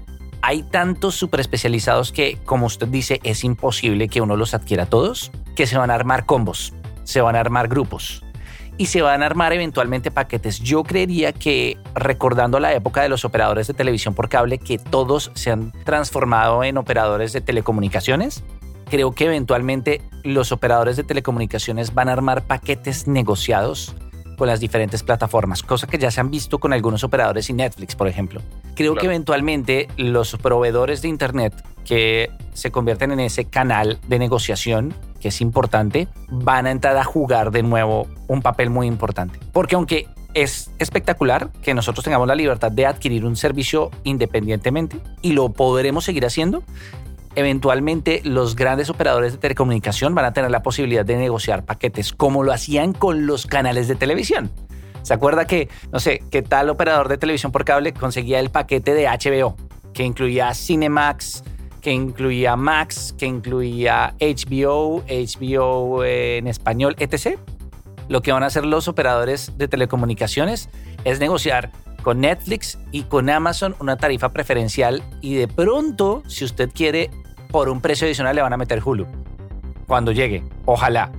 hay 0.42 0.64
tantos 0.64 1.14
super 1.14 1.42
especializados 1.42 2.12
que, 2.12 2.40
como 2.44 2.66
usted 2.66 2.88
dice, 2.88 3.20
es 3.22 3.44
imposible 3.44 4.08
que 4.08 4.22
uno 4.22 4.36
los 4.36 4.56
adquiera 4.56 4.88
todos, 4.88 5.32
que 5.56 5.68
se 5.68 5.78
van 5.78 5.92
a 5.92 5.94
armar 5.94 6.26
combos, 6.26 6.74
se 7.04 7.22
van 7.22 7.36
a 7.36 7.40
armar 7.40 7.68
grupos 7.68 8.24
y 8.82 8.88
se 8.88 9.04
van 9.04 9.22
a 9.22 9.28
armar 9.28 9.54
eventualmente 9.54 10.10
paquetes. 10.10 10.60
Yo 10.60 10.84
creería 10.84 11.34
que 11.34 11.78
recordando 11.94 12.60
la 12.60 12.74
época 12.74 13.04
de 13.04 13.10
los 13.10 13.24
operadores 13.26 13.68
de 13.68 13.76
televisión 13.76 14.16
por 14.16 14.28
cable, 14.28 14.58
que 14.58 14.80
todos 14.80 15.30
se 15.36 15.52
han 15.52 15.72
transformado 15.84 16.64
en 16.64 16.80
operadores 16.80 17.32
de 17.32 17.42
telecomunicaciones, 17.42 18.44
creo 18.90 19.12
que 19.12 19.26
eventualmente 19.26 20.02
los 20.24 20.52
operadores 20.52 20.98
de 20.98 21.04
telecomunicaciones 21.04 21.94
van 21.94 22.10
a 22.10 22.14
armar 22.14 22.48
paquetes 22.48 23.08
negociados 23.08 23.94
con 24.36 24.48
las 24.48 24.60
diferentes 24.60 25.04
plataformas, 25.04 25.62
cosa 25.62 25.86
que 25.86 26.00
ya 26.00 26.10
se 26.10 26.20
han 26.20 26.32
visto 26.32 26.58
con 26.58 26.74
algunos 26.74 27.04
operadores 27.04 27.52
y 27.52 27.54
Netflix, 27.54 27.94
por 27.94 28.08
ejemplo. 28.08 28.42
Creo 28.74 28.96
que 28.96 29.06
eventualmente 29.06 29.90
los 29.98 30.36
proveedores 30.38 31.04
de 31.04 31.08
Internet 31.08 31.54
que 31.86 32.32
se 32.54 32.72
convierten 32.72 33.12
en 33.12 33.20
ese 33.20 33.46
canal 33.46 34.00
de 34.08 34.18
negociación 34.18 34.96
que 35.22 35.30
es 35.30 35.40
importante, 35.40 36.10
van 36.30 36.68
a 36.68 36.72
entrar 36.72 36.98
a 36.98 37.04
jugar 37.04 37.52
de 37.52 37.64
nuevo 37.64 38.08
un 38.28 38.42
papel 38.42 38.70
muy 38.70 38.88
importante. 38.88 39.40
Porque 39.54 39.76
aunque 39.76 40.08
es 40.34 40.72
espectacular 40.80 41.50
que 41.62 41.74
nosotros 41.74 42.04
tengamos 42.04 42.28
la 42.28 42.36
libertad 42.36 42.72
de 42.72 42.86
adquirir 42.86 43.26
un 43.26 43.36
servicio 43.36 43.92
independientemente 44.04 44.98
y 45.22 45.34
lo 45.34 45.50
podremos 45.50 46.06
seguir 46.06 46.26
haciendo, 46.26 46.64
eventualmente 47.36 48.22
los 48.24 48.56
grandes 48.56 48.90
operadores 48.90 49.34
de 49.34 49.38
telecomunicación 49.38 50.16
van 50.16 50.26
a 50.26 50.34
tener 50.34 50.52
la 50.52 50.64
posibilidad 50.64 51.06
de 51.06 51.18
negociar 51.18 51.66
paquetes 51.66 52.14
como 52.14 52.44
lo 52.44 52.52
hacían 52.52 52.94
con 52.94 53.26
los 53.26 53.46
canales 53.46 53.88
de 53.88 53.96
televisión. 53.96 54.52
¿Se 55.04 55.14
acuerda 55.14 55.46
que, 55.46 55.68
no 55.92 56.00
sé, 56.00 56.24
qué 56.30 56.42
tal 56.42 56.70
operador 56.70 57.10
de 57.10 57.18
televisión 57.18 57.52
por 57.52 57.66
cable 57.66 57.94
conseguía 57.94 58.40
el 58.40 58.52
paquete 58.52 58.94
de 58.94 59.08
HBO, 59.08 59.56
que 59.94 60.04
incluía 60.04 60.54
Cinemax, 60.54 61.44
que 61.82 61.92
incluía 61.92 62.56
Max, 62.56 63.14
que 63.18 63.26
incluía 63.26 64.16
HBO, 64.20 65.04
HBO 65.08 66.06
en 66.06 66.48
español, 66.48 66.96
etc. 67.00 67.40
Lo 68.08 68.22
que 68.22 68.32
van 68.32 68.44
a 68.44 68.48
hacer 68.48 68.66
los 68.66 68.88
operadores 68.88 69.58
de 69.58 69.68
telecomunicaciones 69.68 70.70
es 71.04 71.20
negociar 71.20 71.72
con 72.04 72.22
Netflix 72.22 72.78
y 72.92 73.04
con 73.04 73.30
Amazon 73.30 73.76
una 73.80 73.98
tarifa 73.98 74.30
preferencial 74.30 75.04
y 75.22 75.36
de 75.36 75.48
pronto, 75.48 76.24
si 76.28 76.46
usted 76.46 76.70
quiere, 76.74 77.10
por 77.50 77.70
un 77.70 77.82
precio 77.82 78.06
adicional 78.06 78.36
le 78.36 78.42
van 78.42 78.54
a 78.54 78.58
meter 78.58 78.82
Hulu. 78.84 79.06
Cuando 79.88 80.12
llegue, 80.12 80.44
ojalá. 80.66 81.12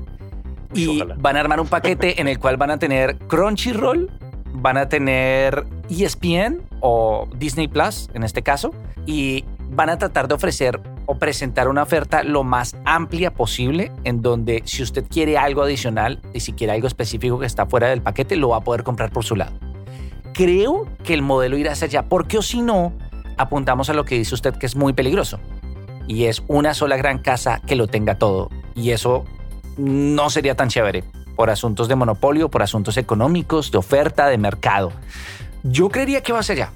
Y 0.74 1.02
van 1.18 1.36
a 1.36 1.40
armar 1.40 1.60
un 1.60 1.66
paquete 1.66 2.20
en 2.20 2.28
el 2.28 2.38
cual 2.38 2.56
van 2.56 2.70
a 2.70 2.78
tener 2.78 3.18
Crunchyroll, 3.18 4.10
van 4.54 4.78
a 4.78 4.88
tener 4.88 5.66
ESPN 5.90 6.62
o 6.80 7.28
Disney 7.36 7.68
Plus 7.68 8.08
en 8.14 8.22
este 8.22 8.42
caso, 8.42 8.72
y 9.04 9.44
van 9.72 9.88
a 9.88 9.98
tratar 9.98 10.28
de 10.28 10.34
ofrecer 10.34 10.80
o 11.06 11.18
presentar 11.18 11.68
una 11.68 11.82
oferta 11.82 12.22
lo 12.22 12.44
más 12.44 12.76
amplia 12.84 13.32
posible 13.32 13.90
en 14.04 14.22
donde 14.22 14.62
si 14.66 14.82
usted 14.82 15.04
quiere 15.08 15.38
algo 15.38 15.62
adicional 15.62 16.20
y 16.32 16.40
si 16.40 16.52
quiere 16.52 16.74
algo 16.74 16.86
específico 16.86 17.38
que 17.38 17.46
está 17.46 17.66
fuera 17.66 17.88
del 17.88 18.02
paquete, 18.02 18.36
lo 18.36 18.50
va 18.50 18.58
a 18.58 18.60
poder 18.60 18.84
comprar 18.84 19.10
por 19.10 19.24
su 19.24 19.34
lado. 19.34 19.52
Creo 20.34 20.86
que 21.04 21.14
el 21.14 21.22
modelo 21.22 21.56
irá 21.56 21.72
hacia 21.72 21.86
allá 21.86 22.02
porque 22.08 22.38
o 22.38 22.42
si 22.42 22.60
no, 22.60 22.92
apuntamos 23.38 23.88
a 23.88 23.94
lo 23.94 24.04
que 24.04 24.16
dice 24.16 24.34
usted 24.34 24.54
que 24.54 24.66
es 24.66 24.76
muy 24.76 24.92
peligroso 24.92 25.40
y 26.06 26.24
es 26.24 26.42
una 26.48 26.74
sola 26.74 26.96
gran 26.96 27.18
casa 27.18 27.60
que 27.66 27.76
lo 27.76 27.86
tenga 27.86 28.16
todo 28.16 28.50
y 28.74 28.90
eso 28.90 29.24
no 29.78 30.28
sería 30.30 30.54
tan 30.54 30.68
chévere 30.68 31.04
por 31.34 31.48
asuntos 31.48 31.88
de 31.88 31.96
monopolio, 31.96 32.50
por 32.50 32.62
asuntos 32.62 32.98
económicos, 32.98 33.70
de 33.70 33.78
oferta, 33.78 34.26
de 34.28 34.36
mercado. 34.36 34.92
Yo 35.62 35.88
creería 35.88 36.22
que 36.22 36.32
va 36.32 36.40
hacia 36.40 36.54
allá. 36.54 36.72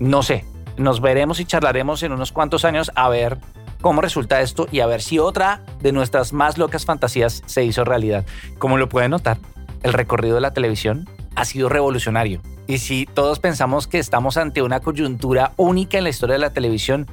No 0.00 0.22
sé, 0.22 0.44
nos 0.78 1.00
veremos 1.00 1.40
y 1.40 1.44
charlaremos 1.44 2.02
en 2.02 2.12
unos 2.12 2.32
cuantos 2.32 2.64
años 2.64 2.90
a 2.94 3.08
ver 3.08 3.38
cómo 3.80 4.00
resulta 4.00 4.40
esto 4.40 4.66
y 4.70 4.80
a 4.80 4.86
ver 4.86 5.02
si 5.02 5.18
otra 5.18 5.62
de 5.80 5.92
nuestras 5.92 6.32
más 6.32 6.58
locas 6.58 6.84
fantasías 6.84 7.42
se 7.46 7.64
hizo 7.64 7.84
realidad. 7.84 8.24
Como 8.58 8.78
lo 8.78 8.88
pueden 8.88 9.10
notar, 9.10 9.38
el 9.82 9.92
recorrido 9.92 10.36
de 10.36 10.40
la 10.40 10.52
televisión 10.52 11.08
ha 11.34 11.44
sido 11.44 11.68
revolucionario. 11.68 12.40
Y 12.66 12.78
si 12.78 13.06
todos 13.06 13.38
pensamos 13.38 13.86
que 13.86 13.98
estamos 13.98 14.36
ante 14.36 14.62
una 14.62 14.80
coyuntura 14.80 15.52
única 15.56 15.98
en 15.98 16.04
la 16.04 16.10
historia 16.10 16.34
de 16.34 16.40
la 16.40 16.50
televisión, 16.50 17.06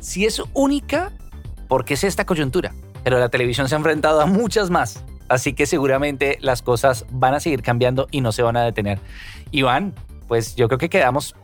si 0.00 0.26
es 0.26 0.42
única, 0.52 1.12
¿por 1.68 1.84
qué 1.84 1.94
es 1.94 2.04
esta 2.04 2.26
coyuntura? 2.26 2.74
Pero 3.04 3.18
la 3.18 3.28
televisión 3.28 3.68
se 3.68 3.74
ha 3.74 3.78
enfrentado 3.78 4.20
a 4.20 4.26
muchas 4.26 4.70
más. 4.70 5.04
Así 5.28 5.54
que 5.54 5.64
seguramente 5.64 6.36
las 6.40 6.60
cosas 6.60 7.06
van 7.10 7.34
a 7.34 7.40
seguir 7.40 7.62
cambiando 7.62 8.06
y 8.10 8.20
no 8.20 8.32
se 8.32 8.42
van 8.42 8.56
a 8.56 8.64
detener. 8.64 8.98
Iván, 9.50 9.94
pues 10.28 10.56
yo 10.56 10.68
creo 10.68 10.78
que 10.78 10.90
quedamos 10.90 11.34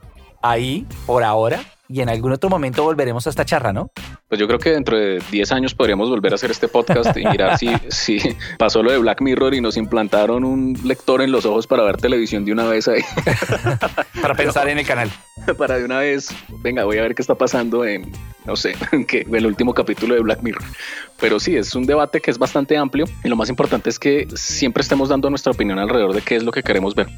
ahí 0.42 0.86
por 1.06 1.24
ahora 1.24 1.60
y 1.88 2.02
en 2.02 2.08
algún 2.10 2.32
otro 2.32 2.50
momento 2.50 2.84
volveremos 2.84 3.26
a 3.26 3.30
esta 3.30 3.44
charla, 3.46 3.72
¿no? 3.72 3.90
Pues 4.28 4.38
yo 4.38 4.46
creo 4.46 4.58
que 4.58 4.70
dentro 4.72 4.98
de 4.98 5.22
10 5.30 5.52
años 5.52 5.74
podríamos 5.74 6.10
volver 6.10 6.32
a 6.32 6.34
hacer 6.34 6.50
este 6.50 6.68
podcast 6.68 7.16
y 7.16 7.24
mirar 7.24 7.56
si, 7.56 7.70
si 7.88 8.20
pasó 8.58 8.82
lo 8.82 8.92
de 8.92 8.98
Black 8.98 9.22
Mirror 9.22 9.54
y 9.54 9.62
nos 9.62 9.78
implantaron 9.78 10.44
un 10.44 10.78
lector 10.84 11.22
en 11.22 11.32
los 11.32 11.46
ojos 11.46 11.66
para 11.66 11.82
ver 11.84 11.96
televisión 11.96 12.44
de 12.44 12.52
una 12.52 12.64
vez 12.68 12.88
ahí. 12.88 13.00
para 14.20 14.34
pensar 14.34 14.68
en 14.68 14.78
el 14.78 14.86
canal. 14.86 15.10
Para 15.56 15.78
de 15.78 15.84
una 15.86 16.00
vez, 16.00 16.28
venga, 16.62 16.84
voy 16.84 16.98
a 16.98 17.02
ver 17.02 17.14
qué 17.14 17.22
está 17.22 17.34
pasando 17.34 17.86
en, 17.86 18.12
no 18.44 18.54
sé, 18.54 18.74
en 18.92 19.06
el 19.34 19.46
último 19.46 19.72
capítulo 19.72 20.14
de 20.14 20.20
Black 20.20 20.42
Mirror. 20.42 20.62
Pero 21.18 21.40
sí, 21.40 21.56
es 21.56 21.74
un 21.74 21.86
debate 21.86 22.20
que 22.20 22.30
es 22.30 22.38
bastante 22.38 22.76
amplio 22.76 23.06
y 23.24 23.28
lo 23.28 23.36
más 23.36 23.48
importante 23.48 23.88
es 23.88 23.98
que 23.98 24.28
siempre 24.34 24.82
estemos 24.82 25.08
dando 25.08 25.30
nuestra 25.30 25.52
opinión 25.52 25.78
alrededor 25.78 26.12
de 26.12 26.20
qué 26.20 26.36
es 26.36 26.42
lo 26.42 26.52
que 26.52 26.62
queremos 26.62 26.94
ver 26.94 27.08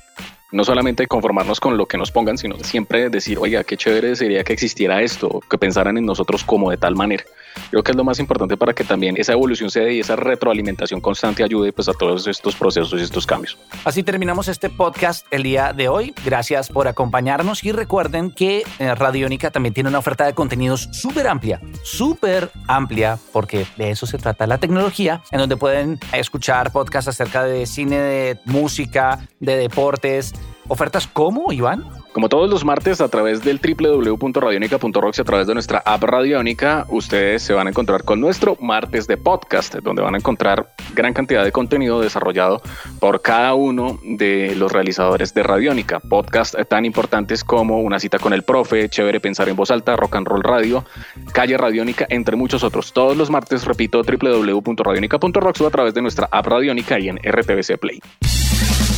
no 0.52 0.64
solamente 0.64 1.06
conformarnos 1.06 1.60
con 1.60 1.76
lo 1.76 1.86
que 1.86 1.98
nos 1.98 2.10
pongan, 2.10 2.38
sino 2.38 2.56
siempre 2.58 3.08
decir, 3.08 3.38
oiga, 3.38 3.64
qué 3.64 3.76
chévere 3.76 4.16
sería 4.16 4.44
que 4.44 4.52
existiera 4.52 5.02
esto, 5.02 5.40
que 5.48 5.58
pensaran 5.58 5.96
en 5.98 6.06
nosotros 6.06 6.44
como 6.44 6.70
de 6.70 6.76
tal 6.76 6.96
manera. 6.96 7.24
Creo 7.70 7.82
que 7.82 7.92
es 7.92 7.96
lo 7.96 8.04
más 8.04 8.18
importante 8.18 8.56
para 8.56 8.72
que 8.72 8.84
también 8.84 9.16
esa 9.16 9.32
evolución 9.32 9.70
se 9.70 9.80
dé 9.80 9.94
y 9.94 10.00
esa 10.00 10.16
retroalimentación 10.16 11.00
constante 11.00 11.44
ayude 11.44 11.72
pues 11.72 11.88
a 11.88 11.92
todos 11.92 12.26
estos 12.26 12.56
procesos 12.56 13.00
y 13.00 13.04
estos 13.04 13.26
cambios. 13.26 13.56
Así 13.84 14.02
terminamos 14.02 14.48
este 14.48 14.70
podcast 14.70 15.26
el 15.30 15.42
día 15.42 15.72
de 15.72 15.88
hoy. 15.88 16.14
Gracias 16.24 16.68
por 16.68 16.88
acompañarnos 16.88 17.64
y 17.64 17.72
recuerden 17.72 18.30
que 18.30 18.64
eh, 18.78 18.94
Radiónica 18.94 19.50
también 19.50 19.74
tiene 19.74 19.88
una 19.88 19.98
oferta 19.98 20.24
de 20.26 20.34
contenidos 20.34 20.88
súper 20.92 21.28
amplia, 21.28 21.60
súper 21.82 22.50
amplia, 22.66 23.18
porque 23.32 23.66
de 23.76 23.90
eso 23.90 24.06
se 24.06 24.18
trata 24.18 24.46
la 24.46 24.58
tecnología, 24.58 25.22
en 25.30 25.38
donde 25.38 25.56
pueden 25.56 25.98
escuchar 26.12 26.72
podcasts 26.72 27.08
acerca 27.08 27.44
de 27.44 27.66
cine, 27.66 27.98
de 27.98 28.40
música, 28.44 29.26
de 29.40 29.56
deportes, 29.56 30.34
ofertas 30.68 31.06
como, 31.06 31.52
Iván. 31.52 31.84
Como 32.12 32.28
todos 32.28 32.50
los 32.50 32.64
martes, 32.64 33.00
a 33.00 33.08
través 33.08 33.44
del 33.44 33.60
www.radionica.rocks 33.60 35.20
a 35.20 35.24
través 35.24 35.46
de 35.46 35.54
nuestra 35.54 35.80
app 35.84 36.02
Radionica, 36.02 36.84
ustedes 36.88 37.40
se 37.42 37.52
van 37.52 37.68
a 37.68 37.70
encontrar 37.70 38.02
con 38.02 38.20
nuestro 38.20 38.56
martes 38.60 39.06
de 39.06 39.16
podcast, 39.16 39.76
donde 39.76 40.02
van 40.02 40.16
a 40.16 40.18
encontrar 40.18 40.74
gran 40.92 41.14
cantidad 41.14 41.44
de 41.44 41.52
contenido 41.52 42.00
desarrollado 42.00 42.62
por 42.98 43.22
cada 43.22 43.54
uno 43.54 44.00
de 44.02 44.56
los 44.56 44.72
realizadores 44.72 45.34
de 45.34 45.44
Radionica. 45.44 46.00
Podcasts 46.00 46.56
tan 46.68 46.84
importantes 46.84 47.44
como 47.44 47.80
Una 47.80 48.00
cita 48.00 48.18
con 48.18 48.32
el 48.32 48.42
profe, 48.42 48.88
Chévere 48.88 49.20
pensar 49.20 49.48
en 49.48 49.54
voz 49.54 49.70
alta, 49.70 49.94
Rock 49.94 50.16
and 50.16 50.26
Roll 50.26 50.42
Radio, 50.42 50.84
Calle 51.32 51.56
Radionica, 51.56 52.06
entre 52.08 52.34
muchos 52.34 52.64
otros. 52.64 52.92
Todos 52.92 53.16
los 53.16 53.30
martes, 53.30 53.64
repito, 53.64 54.02
www.radionica.rocks 54.02 55.60
a 55.60 55.70
través 55.70 55.94
de 55.94 56.02
nuestra 56.02 56.28
app 56.32 56.46
Radionica 56.46 56.98
y 56.98 57.08
en 57.08 57.18
RTBC 57.18 57.78
Play. 57.78 58.00